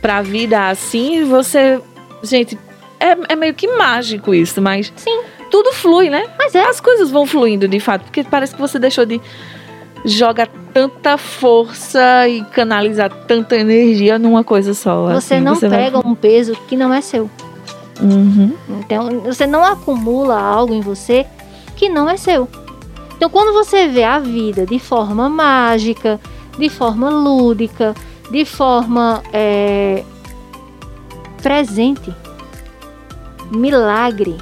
[0.00, 1.80] pra vida assim, você.
[2.22, 2.58] Gente,
[3.00, 6.24] é, é meio que mágico isso, mas Sim, tudo flui, né?
[6.38, 6.62] mas é.
[6.64, 9.20] As coisas vão fluindo de fato, porque parece que você deixou de
[10.04, 15.06] jogar tanta força e canalizar tanta energia numa coisa só.
[15.14, 17.28] Você assim, não vai- pega um peso que não é seu.
[18.00, 18.52] Uhum.
[18.80, 21.26] Então, você não acumula algo em você
[21.74, 22.46] que não é seu.
[23.16, 26.20] Então, quando você vê a vida de forma mágica,
[26.58, 27.94] de forma lúdica,
[28.30, 30.04] de forma é,
[31.42, 32.14] presente,
[33.50, 34.36] milagre,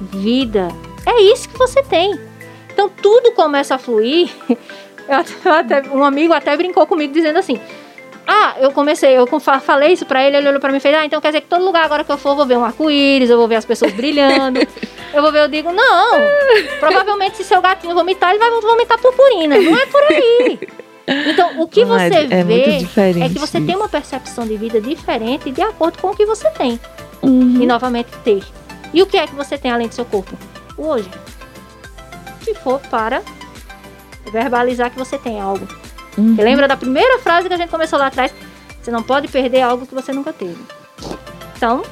[0.00, 0.68] vida,
[1.06, 2.18] é isso que você tem.
[2.72, 4.30] Então, tudo começa a fluir.
[5.44, 7.58] Até- um amigo até brincou comigo dizendo assim:
[8.26, 9.26] ah, eu comecei, eu
[9.58, 11.46] falei isso pra ele, ele olhou pra mim e fez, ah, então quer dizer que
[11.46, 13.64] todo lugar agora que eu for, eu vou ver um arco-íris, eu vou ver as
[13.64, 14.60] pessoas brilhando,
[15.12, 16.10] eu vou ver, eu digo, não,
[16.78, 20.58] provavelmente se seu gatinho vomitar, ele vai vomitar purpurina, não é por aí.
[21.26, 22.86] Então, o que Não, é- você é vê
[23.24, 26.50] é que você tem uma percepção de vida diferente de acordo com o que você
[26.50, 26.78] tem.
[27.22, 27.62] Uhum.
[27.62, 28.42] E novamente ter.
[28.92, 30.36] E o que é que você tem além do seu corpo?
[30.76, 31.08] Hoje.
[32.42, 33.22] Se for para
[34.30, 35.66] verbalizar que você tem algo.
[36.16, 36.36] Uhum.
[36.36, 38.32] Você lembra da primeira frase que a gente começou lá atrás?
[38.82, 40.58] Você não pode perder algo que você nunca teve.
[41.56, 41.82] Então,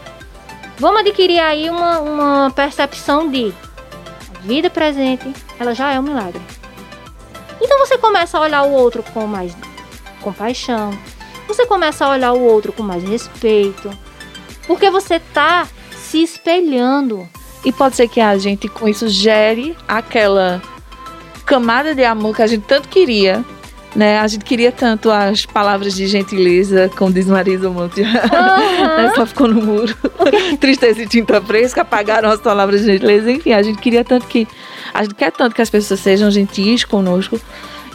[0.79, 3.53] vamos adquirir aí uma, uma percepção de
[4.43, 6.41] vida presente, ela já é um milagre.
[7.61, 9.57] Então você começa a olhar o outro com mais
[10.21, 10.97] compaixão.
[11.49, 13.91] Você começa a olhar o outro com mais respeito.
[14.67, 17.29] Porque você tá se espelhando.
[17.65, 20.63] E pode ser que a gente com isso gere aquela
[21.45, 23.45] camada de amor que a gente tanto queria,
[23.97, 24.19] Né?
[24.19, 28.03] A gente queria tanto as palavras de gentileza, como diz Marisa Monte.
[28.03, 28.19] Aham.
[29.09, 29.13] né?
[29.15, 29.97] Só ficou no muro.
[30.61, 33.31] Tristeza e tinta fresca, apagaram as palavras de gentileza.
[33.33, 34.47] Enfim, a gente queria tanto que.
[34.93, 37.41] A gente quer tanto que as pessoas sejam gentis conosco.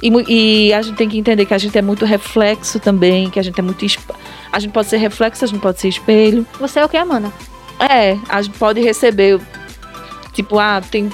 [0.01, 3.39] E, e a gente tem que entender que a gente é muito reflexo também, que
[3.39, 3.85] a gente é muito.
[4.51, 6.47] A gente pode ser reflexo, a gente pode ser espelho.
[6.59, 7.31] Você é o que, Amanda?
[7.79, 9.39] É, a gente pode receber.
[10.33, 11.11] Tipo, ah, tem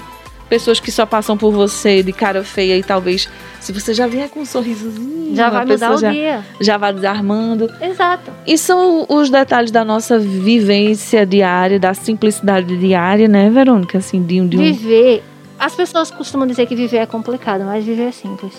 [0.50, 3.30] pessoas que só passam por você de cara feia e talvez,
[3.60, 6.46] se você já vier com um sorrisozinho, Já a vai mudar o já, dia.
[6.60, 7.70] já vai desarmando.
[7.82, 8.32] Exato.
[8.46, 13.98] E são os detalhes da nossa vivência diária, da simplicidade diária, né, Verônica?
[13.98, 14.48] Assim, de um.
[14.48, 14.62] De um...
[14.62, 15.24] Viver.
[15.60, 18.54] As pessoas costumam dizer que viver é complicado, mas viver é simples.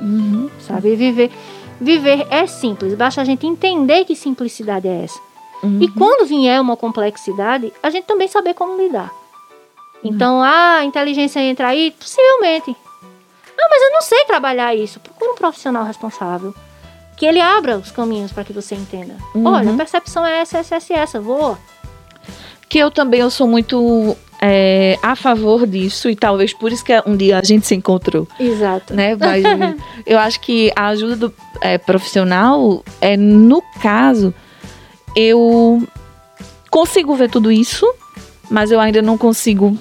[0.00, 0.50] Uhum.
[0.60, 0.94] Sabe?
[0.94, 1.30] Viver,
[1.80, 2.94] viver é simples.
[2.94, 5.18] Basta a gente entender que simplicidade é essa.
[5.62, 5.78] Uhum.
[5.80, 9.10] E quando vier uma complexidade, a gente também saber como lidar.
[10.08, 11.90] Então, ah, a inteligência entra aí?
[11.92, 12.76] Possivelmente.
[13.58, 15.00] Ah, mas eu não sei trabalhar isso.
[15.00, 16.54] Procura um profissional responsável.
[17.16, 19.16] Que ele abra os caminhos para que você entenda.
[19.34, 19.46] Uhum.
[19.46, 21.20] Olha, a percepção é essa, essa, essa, essa.
[21.20, 21.58] Voa.
[22.68, 26.92] Que eu também eu sou muito é, a favor disso, e talvez por isso que
[27.06, 28.28] um dia a gente se encontrou.
[28.38, 28.94] Exato.
[28.94, 29.16] né?
[29.16, 29.42] Mas
[30.04, 34.34] eu acho que a ajuda do é, profissional é, no caso,
[35.14, 35.82] eu
[36.70, 37.86] consigo ver tudo isso,
[38.50, 39.76] mas eu ainda não consigo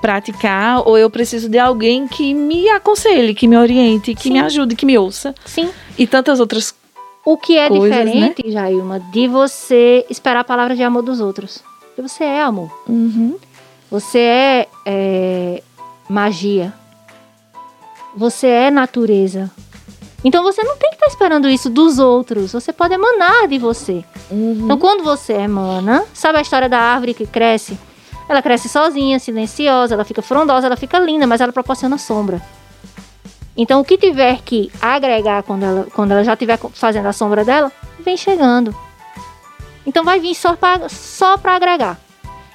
[0.00, 4.32] praticar, ou eu preciso de alguém que me aconselhe, que me oriente, que Sim.
[4.32, 5.34] me ajude, que me ouça.
[5.44, 5.70] Sim.
[5.96, 6.74] E tantas outras.
[7.24, 11.62] O que é Coisas, diferente, Jailma, de você esperar a palavra de amor dos outros.
[11.80, 12.70] Porque você é amor.
[12.88, 13.36] Uhum.
[13.90, 15.62] Você é, é,
[16.08, 16.72] magia.
[18.16, 19.50] Você é natureza.
[20.24, 22.52] Então você não tem que estar esperando isso dos outros.
[22.52, 24.04] Você pode emanar de você.
[24.30, 24.62] Uhum.
[24.64, 27.78] Então quando você emana, sabe a história da árvore que cresce?
[28.28, 32.42] Ela cresce sozinha, silenciosa, ela fica frondosa, ela fica linda, mas ela proporciona sombra.
[33.56, 37.44] Então o que tiver que agregar quando ela, quando ela já estiver fazendo a sombra
[37.44, 38.74] dela, vem chegando.
[39.86, 41.98] Então vai vir só para só pra agregar.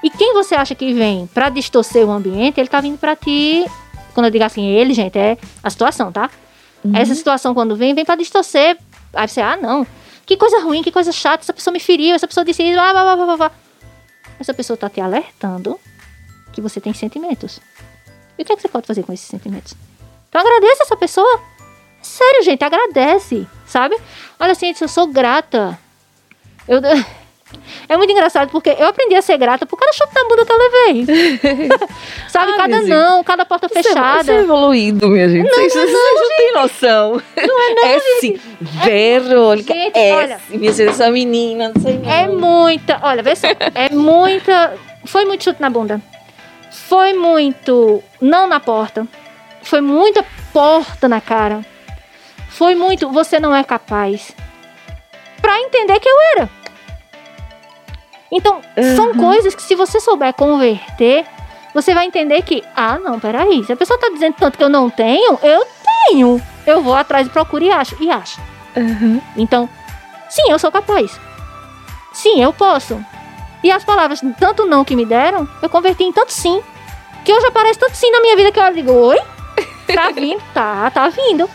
[0.03, 3.65] E quem você acha que vem para distorcer o ambiente, ele tá vindo para ti.
[4.13, 6.29] Quando eu digo assim, ele, gente, é a situação, tá?
[6.83, 6.95] Uhum.
[6.95, 8.77] Essa situação quando vem, vem para distorcer.
[9.13, 9.87] Aí você, ah, não.
[10.25, 12.91] Que coisa ruim, que coisa chata, essa pessoa me feriu, essa pessoa disse isso, blá,
[12.91, 13.51] blá, blá, blá, blá.
[14.39, 15.79] Essa pessoa tá te alertando
[16.51, 17.59] que você tem sentimentos.
[18.37, 19.73] E o que, é que você pode fazer com esses sentimentos?
[20.29, 21.41] Então agradeça essa pessoa.
[22.01, 23.95] Sério, gente, agradece, sabe?
[24.39, 25.79] Olha assim, eu sou grata.
[26.67, 26.81] Eu...
[27.89, 30.51] É muito engraçado porque eu aprendi a ser grata por cada chute na bunda que
[30.51, 31.69] eu levei.
[32.29, 32.51] sabe?
[32.53, 34.23] Ah, cada não, cada porta Você é- fechada.
[34.23, 35.49] Você é evoluído, minha gente.
[35.49, 37.21] vocês vocês não têm noção.
[37.35, 38.39] Não é não, É sim.
[38.83, 39.73] Verônica.
[39.73, 40.39] Gente, é olha.
[40.47, 40.57] sim.
[40.57, 42.39] Minha gente, essa menina, não sei É não.
[42.39, 42.99] muita.
[43.03, 43.47] Olha, vê só.
[43.75, 44.73] É muita.
[45.05, 46.01] Foi muito chute na bunda.
[46.71, 48.03] Foi muito.
[48.21, 49.07] Não na porta.
[49.61, 51.65] Foi muita porta na cara.
[52.49, 53.09] Foi muito.
[53.09, 54.31] Você não é capaz.
[55.41, 56.49] Pra entender que eu era.
[58.31, 58.61] Então,
[58.95, 59.17] são Uhum.
[59.17, 61.25] coisas que se você souber converter,
[61.73, 63.63] você vai entender que, ah, não, peraí.
[63.63, 65.65] Se a pessoa tá dizendo tanto que eu não tenho, eu
[66.09, 66.41] tenho.
[66.65, 67.95] Eu vou atrás e procuro e acho.
[68.01, 68.39] E acho.
[68.75, 69.21] Uhum.
[69.37, 69.69] Então,
[70.29, 71.19] sim, eu sou capaz.
[72.13, 73.03] Sim, eu posso.
[73.63, 76.61] E as palavras, tanto não que me deram, eu converti em tanto sim.
[77.23, 79.19] Que hoje aparece tanto sim na minha vida que eu digo, oi?
[79.93, 80.41] Tá vindo?
[80.53, 81.49] tá, tá vindo.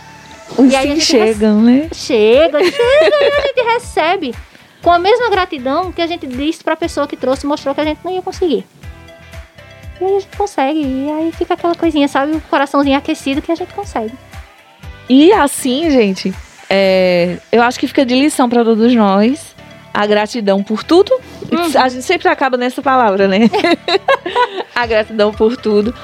[0.56, 1.88] Os E sim chegam, né?
[1.92, 4.34] Chega, chega e a gente recebe
[4.82, 7.84] com a mesma gratidão que a gente disse pra pessoa que trouxe, mostrou que a
[7.84, 8.64] gente não ia conseguir.
[10.00, 10.80] E aí a gente consegue.
[10.80, 12.36] E aí fica aquela coisinha, sabe?
[12.36, 14.14] O coraçãozinho aquecido que a gente consegue.
[15.08, 16.32] E assim, gente,
[16.68, 19.56] é, eu acho que fica de lição para todos nós
[19.92, 21.12] a gratidão por tudo.
[21.50, 21.80] Uhum.
[21.80, 23.40] A gente sempre acaba nessa palavra, né?
[24.74, 25.94] a gratidão por tudo.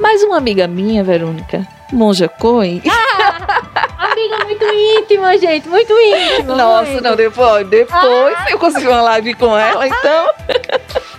[0.00, 2.82] Mas uma amiga minha, Verônica, Monja Coen.
[3.98, 5.68] Amiga muito íntima, gente.
[5.68, 6.56] Muito íntima.
[6.56, 7.04] Nossa, muito.
[7.04, 10.30] não, depois, depois eu consegui uma live com ela, então.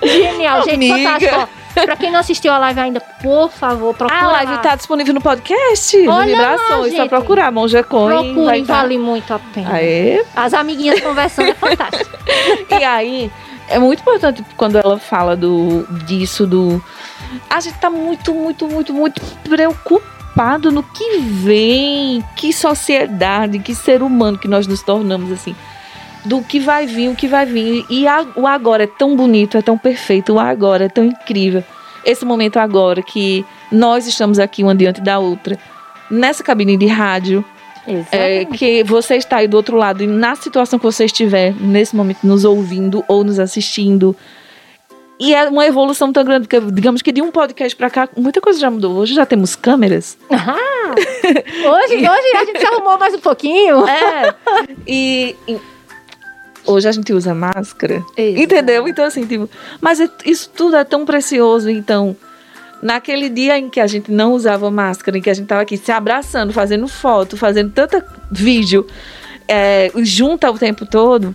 [0.04, 0.88] Genial, gente.
[0.90, 1.50] Fantástico.
[1.74, 5.20] Pra quem não assistiu a live ainda, por favor, procura A live tá disponível no
[5.20, 6.92] podcast, no Olha lá, Vibrações.
[6.94, 7.10] Só gente.
[7.10, 8.76] procurar Monja vai Procurem, tá.
[8.76, 9.74] vale muito a pena.
[9.74, 12.16] Aê, As amiguinhas conversando é fantástico.
[12.80, 13.32] E aí,
[13.68, 16.84] é muito importante quando ela fala do disso, do.
[17.50, 24.02] A gente tá muito, muito, muito, muito preocupado no que vem, que sociedade, que ser
[24.02, 25.56] humano que nós nos tornamos, assim.
[26.26, 27.86] Do que vai vir, o que vai vir.
[27.90, 31.64] E a- o agora é tão bonito, é tão perfeito, o agora é tão incrível.
[32.04, 35.58] Esse momento agora que nós estamos aqui uma diante da outra,
[36.10, 37.44] nessa cabine de rádio,
[38.12, 41.96] é, que você está aí do outro lado e na situação que você estiver nesse
[41.96, 44.16] momento nos ouvindo ou nos assistindo,
[45.20, 48.42] E é uma evolução tão grande, porque digamos que de um podcast pra cá, muita
[48.42, 48.96] coisa já mudou.
[48.96, 50.18] Hoje já temos câmeras.
[50.30, 53.88] Ah, hoje, hoje a gente se arrumou mais um pouquinho.
[53.88, 54.36] É.
[54.86, 55.58] E, e
[56.66, 58.04] hoje a gente usa máscara.
[58.18, 58.44] Exato.
[58.44, 58.88] Entendeu?
[58.88, 59.50] Então, assim, tipo,
[59.80, 61.70] mas é- isso tudo é tão precioso.
[61.70, 62.16] Então,
[62.82, 65.78] naquele dia em que a gente não usava máscara, em que a gente tava aqui
[65.78, 68.86] se abraçando, fazendo foto, fazendo tanta vídeo
[69.48, 71.34] é, junta o tempo todo,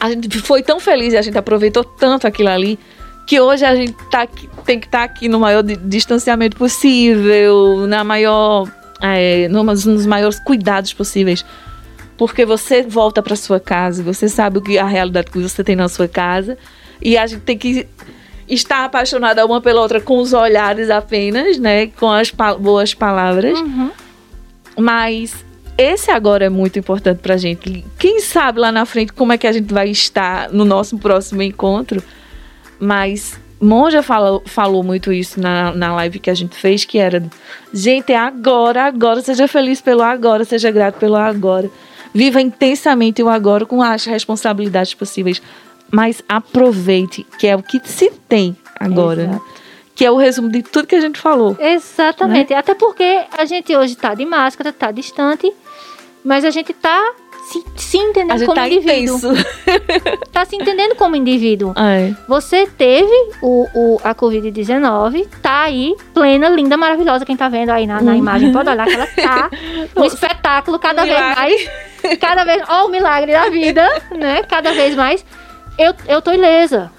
[0.00, 2.78] a gente foi tão feliz e a gente aproveitou tanto aquilo ali.
[3.26, 7.86] Que hoje a gente tá aqui- tem que estar aqui no maior di- distanciamento possível,
[7.86, 8.66] na maior,
[9.02, 11.44] é, nos, nos maiores cuidados possíveis.
[12.16, 15.76] Porque você volta para sua casa, você sabe o que a realidade que você tem
[15.76, 16.56] na sua casa,
[17.02, 17.86] e a gente tem que
[18.48, 23.58] estar apaixonada uma pela outra com os olhares apenas, né, com as pa- boas palavras.
[23.60, 23.90] Uhum.
[24.78, 25.44] Mas
[25.78, 27.84] esse agora é muito importante pra gente.
[27.98, 31.40] Quem sabe lá na frente como é que a gente vai estar no nosso próximo
[31.40, 32.02] encontro.
[32.80, 37.22] Mas Monja falou, falou muito isso na, na live que a gente fez, que era
[37.72, 41.70] gente, é agora, agora, seja feliz pelo agora, seja grato pelo agora.
[42.12, 45.40] Viva intensamente o agora com as responsabilidades possíveis.
[45.90, 49.26] Mas aproveite, que é o que se tem agora.
[49.26, 49.40] né?
[49.94, 51.56] Que é o resumo de tudo que a gente falou.
[51.58, 52.54] Exatamente.
[52.54, 55.52] Até porque a gente hoje tá de máscara, tá distante,
[56.24, 57.12] mas a gente tá
[57.50, 59.16] se, se entendendo como tá indivíduo.
[59.16, 59.28] intenso.
[60.32, 61.72] Tá se entendendo como indivíduo.
[61.76, 62.14] É.
[62.28, 63.10] Você teve
[63.42, 67.24] o, o- a Covid-19, tá aí, plena, linda, maravilhosa.
[67.24, 68.18] Quem tá vendo aí na, na Uhum.
[68.18, 69.50] imagem pode olhar que ela tá
[69.96, 71.40] um espetáculo cada Um vez milagre.
[72.04, 72.18] mais.
[72.20, 72.62] Cada vez.
[72.68, 73.84] Ó, o milagre da vida,
[74.16, 74.42] né?
[74.44, 75.24] Cada vez mais.
[75.76, 76.90] Eu, eu tô ilesa.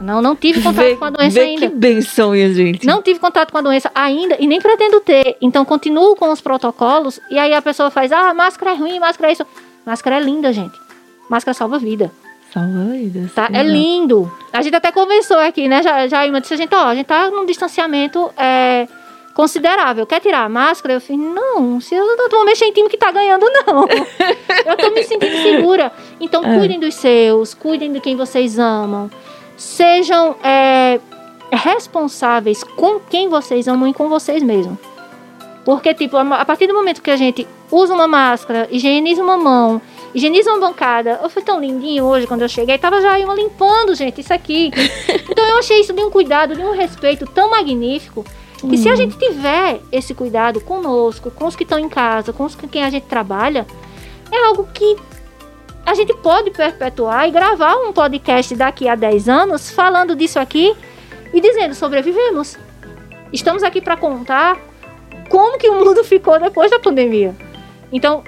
[0.00, 1.68] Não, não tive contato Vê- com a doença vê ainda.
[1.70, 2.84] Que benção, minha gente.
[2.86, 5.36] Não tive contato com a doença ainda e nem pretendo ter.
[5.40, 9.30] Então continuo com os protocolos e aí a pessoa faz: ah, máscara é ruim, máscara
[9.30, 9.46] é isso.
[9.86, 10.76] Máscara é linda, gente.
[11.28, 12.10] Máscara salva vida,
[12.52, 13.32] Salva vidas.
[13.32, 13.48] tá?
[13.52, 14.30] É lindo.
[14.52, 15.82] A gente até conversou aqui, né?
[15.82, 18.88] Já, já Ima disse a gente: ó, a gente tá num distanciamento é,
[19.34, 20.04] considerável.
[20.06, 20.94] Quer tirar a máscara?
[20.94, 23.86] Eu fiz: não, se eu não vou mexer em time que tá ganhando, não.
[24.66, 25.92] eu tô me sentindo segura.
[26.20, 26.58] Então É.
[26.58, 29.08] cuidem dos seus, cuidem de quem vocês amam.
[29.62, 30.98] Sejam é,
[31.52, 34.76] responsáveis com quem vocês amam e com vocês mesmos.
[35.64, 39.80] Porque, tipo, a partir do momento que a gente usa uma máscara, higieniza uma mão,
[40.12, 41.20] higieniza uma bancada.
[41.22, 44.72] Eu fui tão lindinho hoje quando eu cheguei, tava já uma limpando, gente, isso aqui.
[45.30, 48.24] Então eu achei isso de um cuidado, de um respeito tão magnífico.
[48.68, 52.44] Que se a gente tiver esse cuidado conosco, com os que estão em casa, com
[52.44, 53.66] os com quem a gente trabalha,
[54.30, 54.96] é algo que
[55.84, 60.74] a gente pode perpetuar e gravar um podcast daqui a 10 anos falando disso aqui
[61.32, 62.56] e dizendo sobrevivemos.
[63.32, 64.58] Estamos aqui para contar
[65.28, 67.34] como que o mundo ficou depois da pandemia.
[67.90, 68.22] Então,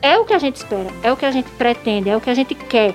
[0.00, 2.30] é o que a gente espera, é o que a gente pretende, é o que
[2.30, 2.94] a gente quer.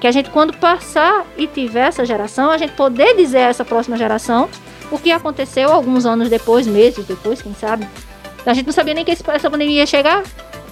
[0.00, 3.64] Que a gente, quando passar e tiver essa geração, a gente poder dizer a essa
[3.64, 4.48] próxima geração
[4.90, 7.86] o que aconteceu alguns anos depois, meses depois, quem sabe.
[8.44, 10.22] A gente não sabia nem que essa pandemia ia chegar.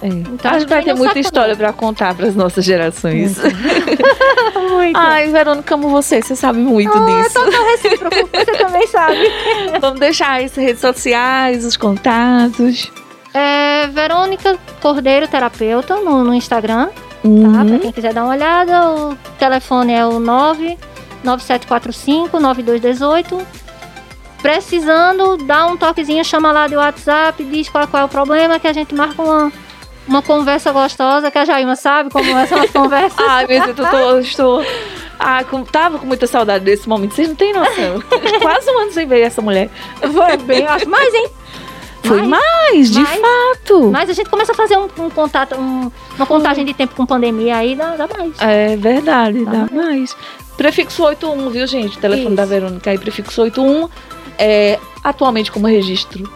[0.01, 0.07] É.
[0.07, 3.37] Então, a gente vai ter muita história pra contar pras nossas gerações.
[3.37, 4.97] Muito.
[4.97, 7.33] Ai, Verônica, como você, você sabe muito disso.
[7.33, 9.31] Total recíproco, você também sabe.
[9.79, 12.91] Vamos deixar as redes sociais, os contatos.
[13.33, 16.93] É Verônica Cordeiro Terapeuta no, no Instagram, tá?
[17.23, 17.67] Uhum.
[17.67, 23.61] Pra quem quiser dar uma olhada, o telefone é o 99745 9218.
[24.41, 28.67] Precisando, dá um toquezinho, chama lá de WhatsApp, diz qual, qual é o problema, que
[28.67, 29.53] a gente marca uma,
[30.07, 33.15] uma conversa gostosa, que a Jaima sabe como é essa conversa.
[33.19, 34.65] Ai, meu Deus, eu tô, estou.
[35.19, 37.13] Ah, com- tava com muita saudade desse momento.
[37.13, 38.01] Vocês não têm noção.
[38.41, 39.69] Quase um ano sem ver essa mulher.
[39.99, 40.89] Foi bem, acho.
[40.89, 41.27] Mas, hein?
[42.03, 42.41] Foi Mas-
[42.71, 43.91] mais, de mas- fato.
[43.91, 47.05] Mas a gente começa a fazer um, um contato, um- uma contagem de tempo com
[47.05, 48.31] pandemia aí, dá, dá mais.
[48.41, 50.15] É verdade, Dá dá mais.
[50.57, 51.97] Prefixo 81, viu, gente?
[51.99, 52.35] Telefone Isso.
[52.35, 53.87] da Verônica aí, prefixo 81.
[54.39, 56.27] É, atualmente, como registro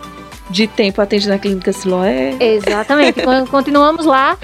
[0.49, 2.35] de tempo, atende na Clínica Siloé.
[2.39, 3.21] Exatamente.
[3.25, 4.37] Con- Continuamos lá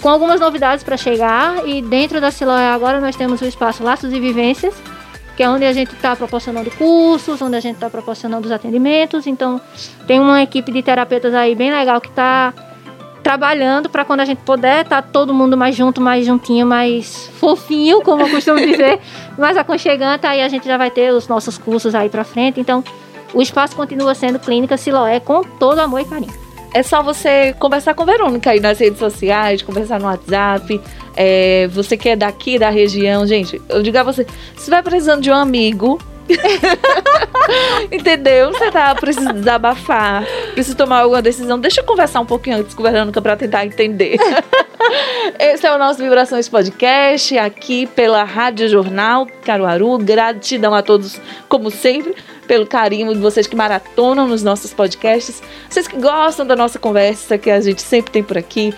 [0.00, 4.12] com algumas novidades para chegar e dentro da Siloé agora nós temos o espaço Laços
[4.12, 4.74] e Vivências,
[5.36, 9.26] que é onde a gente está proporcionando cursos, onde a gente está proporcionando os atendimentos.
[9.26, 9.60] Então
[10.06, 12.52] tem uma equipe de terapeutas aí bem legal que está
[13.22, 18.00] trabalhando para quando a gente puder estar todo mundo mais junto, mais juntinho, mais fofinho,
[18.02, 19.00] como eu costumo dizer,
[19.36, 22.60] mais aconchegante, aí a gente já vai ter os nossos cursos aí para frente.
[22.60, 22.84] Então
[23.34, 26.46] o espaço continua sendo Clínica Siloé com todo amor e carinho.
[26.74, 30.80] É só você conversar com Verônica aí nas redes sociais, conversar no WhatsApp.
[31.16, 35.22] É, você que é daqui da região, gente, eu digo a você, se vai precisando
[35.22, 35.98] de um amigo
[37.92, 38.52] Entendeu?
[38.52, 41.58] Você tá precisando desabafar, precisa tomar alguma decisão.
[41.58, 44.16] Deixa eu conversar um pouquinho antes com Verônica pra tentar entender.
[45.38, 49.98] Esse é o nosso Vibrações Podcast, aqui pela Rádio Jornal Caruaru.
[49.98, 52.14] Gratidão a todos, como sempre,
[52.46, 55.42] pelo carinho de vocês que maratonam nos nossos podcasts.
[55.68, 58.74] Vocês que gostam da nossa conversa que a gente sempre tem por aqui.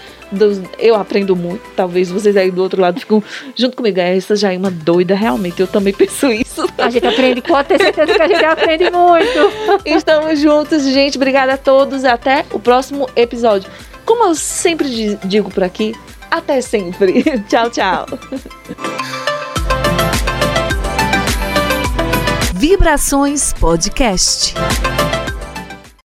[0.78, 3.22] Eu aprendo muito, talvez vocês aí do outro lado ficam
[3.56, 3.98] junto comigo.
[3.98, 5.60] É, essa já é uma doida, realmente.
[5.60, 6.66] Eu também penso isso.
[6.76, 9.82] A gente aprende, pode ter certeza que a gente aprende muito.
[9.86, 11.16] Estamos juntos, gente.
[11.16, 12.04] Obrigada a todos.
[12.04, 13.70] Até o próximo episódio.
[14.04, 15.94] Como eu sempre digo por aqui,
[16.30, 17.22] até sempre.
[17.48, 18.06] tchau, tchau.
[22.58, 24.52] Vibrações Podcast.